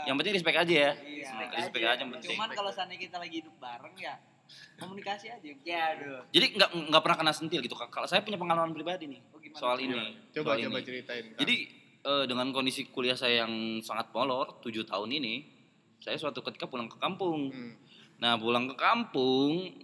Yang 0.00 0.16
penting 0.16 0.32
respect 0.32 0.56
aja 0.58 0.74
ya. 0.78 0.92
iya. 1.02 1.28
Respect 1.52 1.84
aja 1.86 1.98
yang 1.98 2.12
penting. 2.14 2.30
cuman 2.32 2.48
kalau 2.50 2.70
seandainya 2.70 3.00
kita 3.02 3.16
lagi 3.18 3.36
hidup 3.40 3.54
bareng 3.56 3.94
ya 3.98 4.14
komunikasi 4.76 5.26
aja 5.28 5.50
Ya 5.60 5.80
aduh. 5.92 6.20
Jadi 6.30 6.46
nggak 6.54 6.70
nggak 6.88 7.02
pernah 7.02 7.18
kena 7.18 7.32
sentil 7.32 7.60
gitu. 7.60 7.74
Kalau 7.74 8.04
saya 8.04 8.20
punya 8.20 8.36
pengalaman 8.36 8.70
pribadi 8.70 9.06
nih 9.06 9.20
Oh, 9.30 9.40
soal 9.52 9.78
ini. 9.78 9.94
Coba 10.30 10.54
soal 10.54 10.62
coba 10.64 10.78
ini. 10.78 10.86
ceritain. 10.86 11.24
Kang. 11.26 11.38
Jadi 11.38 11.54
eh, 12.00 12.24
dengan 12.24 12.46
kondisi 12.50 12.86
kuliah 12.86 13.14
saya 13.14 13.44
yang 13.44 13.52
sangat 13.80 14.08
molor, 14.10 14.58
tujuh 14.60 14.84
tahun 14.84 15.10
ini, 15.12 15.34
saya 15.98 16.14
suatu 16.14 16.40
ketika 16.40 16.64
pulang 16.64 16.86
ke 16.86 16.96
kampung. 16.96 17.50
Hmm. 17.50 17.74
Nah 18.16 18.36
pulang 18.36 18.66
ke 18.66 18.76
kampung 18.76 19.74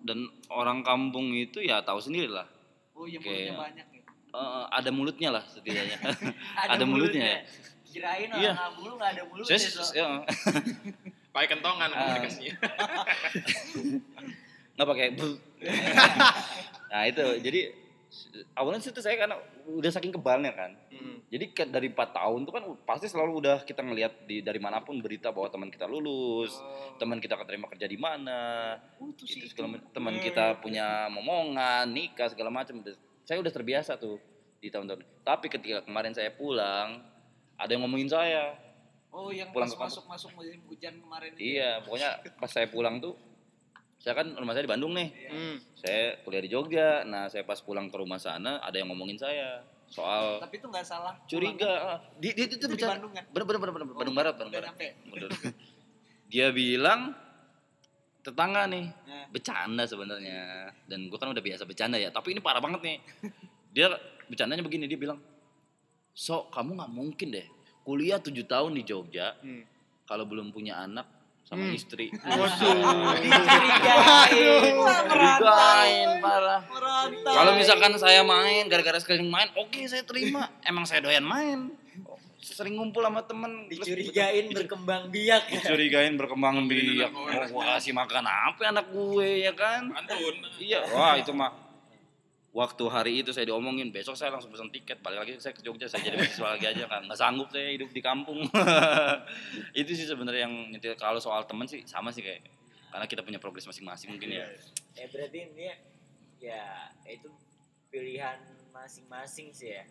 dan 0.00 0.18
orang 0.48 0.82
kampung 0.82 1.30
itu 1.30 1.58
ya 1.58 1.80
tahu 1.80 1.98
sendiri 1.98 2.28
lah. 2.28 2.44
oh 2.92 3.04
iya 3.04 3.16
Kayak- 3.16 3.54
mulutnya 3.54 3.56
banyak 3.56 3.86
Eh, 4.32 4.64
ada 4.70 4.88
mulutnya 4.88 5.28
lah 5.30 5.44
setidaknya. 5.44 5.98
Ada 6.72 6.84
mulutnya. 6.84 7.44
Kirain 7.84 8.32
Iya. 8.32 8.56
orang 8.56 8.72
bulu 8.72 8.92
nggak 8.96 9.10
ada 9.12 9.22
mulut 9.28 9.44
saya, 9.44 9.60
ya, 9.60 9.68
so. 9.68 9.84
ya, 9.92 10.08
Pakai 11.32 11.48
kentongan 11.56 11.88
Ah. 11.90 11.96
komunikasinya. 11.96 12.54
nggak 14.72 14.88
pakai 14.88 15.08
bu. 15.12 15.28
nah 16.92 17.02
itu 17.04 17.24
jadi 17.44 17.60
awalnya 18.56 18.80
situ 18.84 19.00
saya 19.00 19.16
karena 19.16 19.36
udah 19.68 19.90
saking 19.92 20.12
kebalnya 20.12 20.52
kan. 20.52 20.72
Hmm. 20.92 21.20
Jadi 21.32 21.48
dari 21.72 21.88
4 21.88 21.96
tahun 22.12 22.44
tuh 22.44 22.52
kan 22.52 22.64
pasti 22.84 23.08
selalu 23.08 23.40
udah 23.40 23.56
kita 23.64 23.80
ngelihat 23.80 24.28
di 24.28 24.44
dari 24.44 24.60
mana 24.60 24.84
pun 24.84 25.00
berita 25.00 25.32
bahwa 25.32 25.48
teman 25.48 25.72
kita 25.72 25.88
lulus, 25.88 26.52
teman 27.00 27.16
kita 27.20 27.40
keterima 27.40 27.68
kerja 27.72 27.88
di 27.88 27.96
mana, 27.96 28.76
oh 29.00 29.08
itu 29.08 29.24
segala 29.48 29.80
teman 29.96 30.20
kita 30.20 30.60
punya 30.60 31.08
momongan, 31.08 31.88
nikah 31.88 32.28
segala 32.28 32.52
macam. 32.52 32.84
Saya 33.24 33.40
udah 33.40 33.52
terbiasa 33.52 33.96
tuh 33.96 34.20
di 34.60 34.68
tahun-tahun. 34.68 35.24
Tapi 35.24 35.46
ketika 35.48 35.80
kemarin 35.88 36.12
saya 36.12 36.28
pulang, 36.36 37.00
ada 37.56 37.70
yang 37.72 37.88
ngomongin 37.88 38.12
saya. 38.12 38.52
Oh 39.12 39.28
yang 39.30 39.52
pulang 39.52 39.68
pas 39.68 39.86
masuk 39.86 40.04
masuk 40.08 40.30
musim 40.34 40.58
hujan 40.66 40.96
kemarin 40.98 41.30
itu. 41.36 41.60
Iya, 41.60 41.84
pokoknya 41.84 42.10
pas 42.40 42.50
saya 42.50 42.66
pulang 42.72 42.98
tuh 42.98 43.14
saya 44.02 44.18
kan 44.18 44.34
rumah 44.34 44.50
saya 44.56 44.66
di 44.66 44.72
Bandung 44.72 44.92
nih. 44.98 45.08
Hmm. 45.30 45.56
Saya 45.78 46.18
kuliah 46.26 46.42
di 46.42 46.50
Jogja. 46.50 47.06
Nah, 47.06 47.30
saya 47.30 47.46
pas 47.46 47.62
pulang 47.62 47.86
ke 47.86 47.96
rumah 48.00 48.18
sana 48.18 48.58
ada 48.58 48.74
yang 48.74 48.90
ngomongin 48.90 49.14
saya 49.14 49.62
soal 49.92 50.40
tapi 50.40 50.56
itu 50.56 50.66
nggak 50.66 50.86
salah 50.88 51.14
curiga. 51.28 52.00
Dia 52.16 52.32
dia 52.32 52.44
itu, 52.48 52.56
Itu 52.56 52.66
di 52.72 52.80
Bandung 52.80 53.12
kan? 53.12 53.24
Bener 53.28 53.44
bener 53.44 53.60
bener 53.60 53.72
bener 53.76 53.86
Bandung 53.94 54.16
Barat, 54.16 54.34
Bandung 54.40 54.54
Barat. 54.56 54.74
Bener. 55.06 55.30
Dia 56.32 56.48
bilang 56.48 57.12
tetangga 58.22 58.70
nih 58.70 58.86
Nah. 58.88 59.26
bercanda 59.34 59.82
sebenarnya 59.84 60.70
dan 60.86 61.10
gue 61.10 61.18
kan 61.18 61.34
udah 61.34 61.42
biasa 61.42 61.66
bercanda 61.66 61.98
ya 61.98 62.14
tapi 62.14 62.32
ini 62.32 62.40
parah 62.40 62.62
banget 62.62 62.80
nih 62.86 62.96
dia 63.74 63.90
bercandanya 64.30 64.62
begini 64.62 64.86
dia 64.86 64.94
bilang 64.94 65.18
sok 66.14 66.54
kamu 66.54 66.78
nggak 66.78 66.92
mungkin 66.94 67.28
deh 67.34 67.46
kuliah 67.82 68.16
tujuh 68.16 68.44
tahun 68.44 68.72
di 68.72 68.82
Jogja. 68.82 69.36
Hmm. 69.38 69.62
kalau 70.02 70.24
belum 70.24 70.50
punya 70.50 70.78
anak 70.78 71.04
sama 71.42 71.64
Hmm. 71.64 71.72
istri. 71.72 72.12
Waduh. 72.12 73.16
Dicurigain. 74.92 76.08
Parah. 76.20 76.60
Kalau 77.24 77.50
misalkan 77.54 77.92
saya 77.96 78.20
main 78.22 78.66
gara-gara 78.66 78.98
sekali 78.98 79.22
main 79.22 79.48
oke 79.54 79.78
saya 79.86 80.02
terima. 80.02 80.50
Emang 80.62 80.84
saya 80.84 81.00
doyan 81.00 81.22
main. 81.22 81.70
Sering 82.36 82.74
ngumpul 82.74 83.00
sama 83.00 83.22
temen. 83.22 83.64
Terus- 83.66 83.86
Dicurigain 83.86 84.44
berkembang 84.50 85.08
biak. 85.08 85.42
dicurigain 85.48 86.12
berkembang 86.12 86.58
Ambilin 86.58 86.98
biak. 86.98 87.10
Mau 87.48 87.62
kasih 87.64 87.92
makan 87.92 88.22
apa 88.22 88.60
anak 88.66 88.86
gue 88.90 89.28
ya 89.40 89.52
kan? 89.54 89.88
Pantun. 89.88 90.34
iya. 90.58 90.82
Wah 90.90 91.14
itu 91.14 91.30
mah 91.30 91.50
waktu 92.52 92.84
hari 92.92 93.12
itu 93.24 93.32
saya 93.32 93.48
diomongin 93.48 93.88
besok 93.88 94.12
saya 94.12 94.28
langsung 94.28 94.52
pesan 94.52 94.68
tiket 94.68 95.00
balik 95.00 95.24
lagi 95.24 95.32
saya 95.40 95.56
ke 95.56 95.64
Jogja 95.64 95.88
saya 95.88 96.04
jadi 96.04 96.20
mahasiswa 96.20 96.48
lagi 96.52 96.66
aja 96.68 96.84
kan 96.84 97.00
nggak 97.08 97.16
sanggup 97.16 97.48
saya 97.48 97.72
hidup 97.72 97.88
di 97.88 98.04
kampung. 98.04 98.44
Itu 99.80 99.90
sih 99.96 100.04
sebenarnya 100.04 100.44
yang 100.44 100.68
nyetir. 100.68 100.92
Kalau 101.00 101.16
soal 101.16 101.48
temen 101.48 101.64
sih 101.64 101.80
sama 101.88 102.12
sih 102.12 102.20
kayak 102.20 102.44
karena 102.92 103.06
kita 103.08 103.24
punya 103.24 103.40
progres 103.40 103.64
masing-masing 103.64 104.12
mungkin 104.12 104.36
ya. 104.36 104.44
Eh 105.00 105.08
berarti 105.08 105.48
dia 105.56 105.74
ya 106.42 106.92
itu 107.08 107.32
pilihan 107.88 108.36
masing-masing 108.68 109.48
sih 109.56 109.72
ya. 109.72 109.84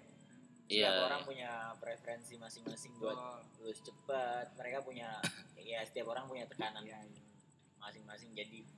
Iya. 0.71 0.87
setiap 0.87 1.03
orang 1.11 1.21
punya 1.27 1.51
preferensi 1.83 2.37
masing-masing 2.37 2.93
buat 3.01 3.17
lulus 3.57 3.81
cepat. 3.81 4.53
Mereka 4.53 4.85
punya 4.85 5.17
ya 5.57 5.81
setiap 5.81 6.13
orang 6.13 6.29
punya 6.29 6.45
tekanan 6.45 6.85
masing-masing. 7.81 8.37
Jadi 8.37 8.69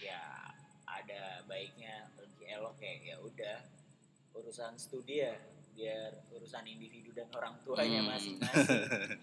ya 0.00 0.48
ada 0.90 1.22
baiknya 1.44 1.94
lebih 2.16 2.46
elok 2.50 2.74
kayak 2.76 3.04
ya 3.04 3.16
udah 3.18 3.56
urusan 4.32 4.74
studi 4.74 5.20
ya 5.20 5.34
biar 5.72 6.10
urusan 6.30 6.64
individu 6.64 7.12
dan 7.12 7.28
orang 7.30 7.54
tuanya 7.62 8.00
Hmm. 8.00 8.10
masing-masing 8.10 8.82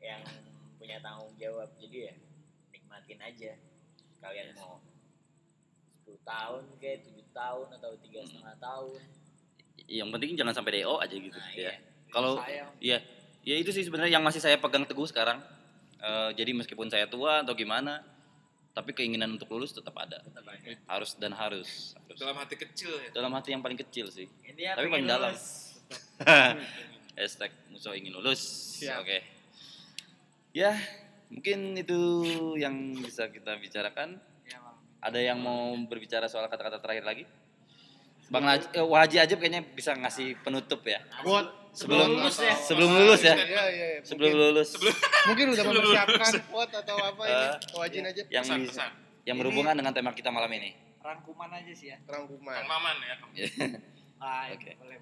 yang 0.00 0.22
punya 0.74 0.98
tanggung 0.98 1.34
jawab 1.34 1.68
jadi 1.76 2.10
ya 2.10 2.14
nikmatin 2.70 3.20
aja 3.20 3.52
kalian 4.18 4.50
mau 4.54 4.82
10 6.02 6.18
tahun 6.20 6.62
kayak 6.76 6.98
7 7.04 7.14
tahun 7.30 7.66
atau 7.74 7.90
tiga 7.98 8.20
setengah 8.22 8.56
tahun 8.58 9.00
Yang 9.86 10.08
penting 10.10 10.30
jangan 10.34 10.52
sampai 10.52 10.72
DO 10.76 10.94
aja 10.96 11.14
gitu 11.14 11.32
nah 11.32 11.48
ya. 11.50 11.70
iya 11.70 11.72
Kalau. 12.08 12.40
Iya, 12.80 12.98
ya 13.42 13.56
itu 13.56 13.68
sih 13.68 13.84
sebenarnya 13.84 14.16
yang 14.16 14.24
masih 14.24 14.40
saya 14.40 14.56
pegang 14.56 14.84
teguh 14.84 15.04
sekarang. 15.04 15.44
Eh, 15.98 16.30
jadi 16.34 16.52
meskipun 16.52 16.88
saya 16.88 17.04
tua 17.04 17.40
atau 17.40 17.52
gimana, 17.52 18.00
tapi 18.78 18.94
keinginan 18.94 19.34
untuk 19.34 19.50
lulus 19.50 19.74
tetap 19.74 19.90
ada. 19.98 20.22
tetap 20.22 20.46
ada 20.46 20.70
Harus 20.86 21.18
dan 21.18 21.34
harus. 21.34 21.98
Harus. 21.98 22.18
Dalam 22.22 22.38
hati 22.38 22.54
kecil 22.54 22.94
ya. 22.94 23.10
Dalam 23.10 23.34
hati 23.34 23.50
yang 23.50 23.58
paling 23.58 23.74
kecil 23.74 24.06
sih. 24.06 24.30
intinya 24.46 24.78
Tapi 24.78 24.86
paling 24.86 25.10
dalam. 25.10 25.34
Hashtag 27.18 27.50
musuh 27.74 27.98
ingin 27.98 28.14
lulus. 28.14 28.78
Oke. 29.02 29.26
Ya, 30.54 30.78
mungkin 31.26 31.74
itu 31.74 31.98
yang 32.54 32.94
bisa 33.02 33.26
kita 33.26 33.58
bicarakan. 33.58 34.22
Ya. 34.46 34.62
Ada 35.02 35.26
yang 35.26 35.42
mau 35.42 35.74
berbicara 35.90 36.30
soal 36.30 36.46
kata-kata 36.46 36.78
terakhir 36.78 37.02
lagi? 37.02 37.26
Bang 38.28 38.44
Laj- 38.44 38.68
eh, 38.70 38.84
Waji 38.84 39.16
Ajib 39.18 39.38
kayaknya 39.38 39.64
bisa 39.66 39.92
ngasih 39.92 40.36
penutup 40.40 40.84
ya. 40.84 41.00
Buat 41.22 41.48
Sebelum 41.72 42.10
lulus 42.12 42.36
ya. 42.38 42.54
sebelum 42.58 42.90
lulus 42.90 43.22
ya. 43.22 43.34
Iya, 43.34 43.44
iya, 43.46 43.62
iya. 43.70 44.00
Sebelum 44.02 44.28
Mungkin- 44.28 44.50
lulus. 44.52 44.68
Mungkin 45.28 45.46
udah 45.54 45.64
mempersiapkan 45.64 46.32
quote 46.46 46.74
atau 46.76 46.96
apa 46.98 47.22
ini. 47.22 47.32
Eh, 47.38 47.54
Wajin 47.72 48.04
aja. 48.04 48.22
yang 48.28 48.44
Pesan, 48.44 48.58
bisa- 48.60 48.84
pesan. 48.84 48.90
yang 49.24 49.36
berhubungan 49.36 49.74
dengan 49.74 49.92
tema 49.92 50.10
kita 50.10 50.28
malam 50.28 50.50
ini. 50.50 50.74
Rangkuman 50.98 51.48
aja 51.50 51.72
sih 51.72 51.88
ya. 51.88 51.96
Rangkuman. 52.04 52.52
Kang 52.52 52.68
Maman 52.68 52.96
ya. 53.00 53.16
Ah, 54.18 54.50
ya, 54.50 54.58
Oke. 54.58 54.74
boleh. 54.76 54.98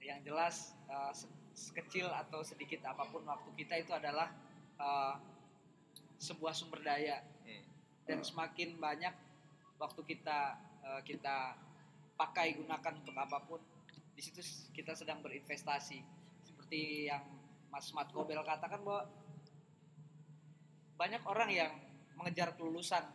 Yang 0.00 0.20
jelas 0.24 0.54
eh, 0.86 1.12
se- 1.12 1.28
sekecil 1.52 2.08
atau 2.08 2.40
sedikit 2.40 2.80
apa 2.82 3.04
pun 3.04 3.20
waktu 3.22 3.50
kita 3.54 3.76
itu 3.76 3.92
adalah 3.92 4.32
eh, 4.74 5.14
sebuah 6.16 6.50
sumber 6.50 6.80
daya. 6.80 7.20
Hmm. 7.44 7.62
Dan 8.02 8.18
semakin 8.20 8.74
banyak 8.74 9.14
waktu 9.76 10.00
kita 10.08 10.56
kita 11.04 11.52
pakai 12.18 12.58
gunakan 12.58 12.92
untuk 12.98 13.14
apa 13.14 13.38
pun, 13.46 13.62
di 14.10 14.18
situ 14.18 14.42
kita 14.74 14.98
sedang 14.98 15.22
berinvestasi. 15.22 16.02
Seperti 16.42 17.06
yang 17.06 17.22
Mas 17.70 17.94
Mat 17.94 18.10
Gobel 18.10 18.42
katakan 18.42 18.82
bahwa 18.82 19.06
banyak 20.98 21.22
orang 21.22 21.50
yang 21.54 21.72
mengejar 22.18 22.58
kelulusan 22.58 23.06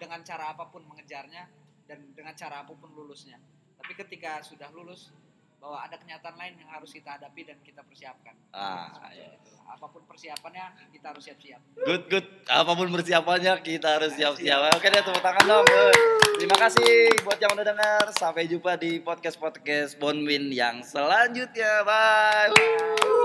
dengan 0.00 0.24
cara 0.24 0.56
apa 0.56 0.72
pun 0.72 0.80
mengejarnya 0.88 1.44
dan 1.84 2.00
dengan 2.16 2.32
cara 2.32 2.64
apa 2.64 2.72
pun 2.72 2.88
lulusnya. 2.96 3.36
Tapi 3.76 3.92
ketika 3.92 4.40
sudah 4.40 4.72
lulus, 4.72 5.12
bahwa 5.60 5.78
ada 5.82 5.96
kenyataan 5.96 6.36
lain 6.36 6.54
yang 6.60 6.70
harus 6.70 6.90
kita 6.92 7.16
hadapi 7.18 7.42
dan 7.48 7.58
kita 7.64 7.80
persiapkan. 7.82 8.34
Ah, 8.52 8.92
Seperti 8.92 9.18
iya. 9.18 9.34
itu. 9.34 9.50
Apa 9.66 9.86
pun 9.90 10.02
persiapannya, 10.06 10.66
kita 10.94 11.06
harus 11.10 11.22
siap-siap. 11.26 11.60
Good, 11.74 12.02
good. 12.06 12.26
Apa 12.46 12.72
pun 12.78 12.86
persiapannya 12.94 13.54
kita 13.66 13.88
harus 13.98 14.12
siap-siap. 14.14 14.78
Oke 14.78 14.86
deh, 14.92 15.02
tepuk 15.02 15.22
tangan 15.24 15.44
dong. 15.48 15.66
Good. 15.66 15.96
Terima 16.36 16.56
kasih 16.60 16.92
buat 17.26 17.38
yang 17.40 17.52
udah 17.56 17.66
dengar. 17.66 18.04
Sampai 18.14 18.46
jumpa 18.46 18.78
di 18.78 19.02
podcast-podcast 19.02 19.98
Bonwin 19.98 20.54
yang 20.54 20.84
selanjutnya. 20.84 21.82
Bye. 21.82 23.15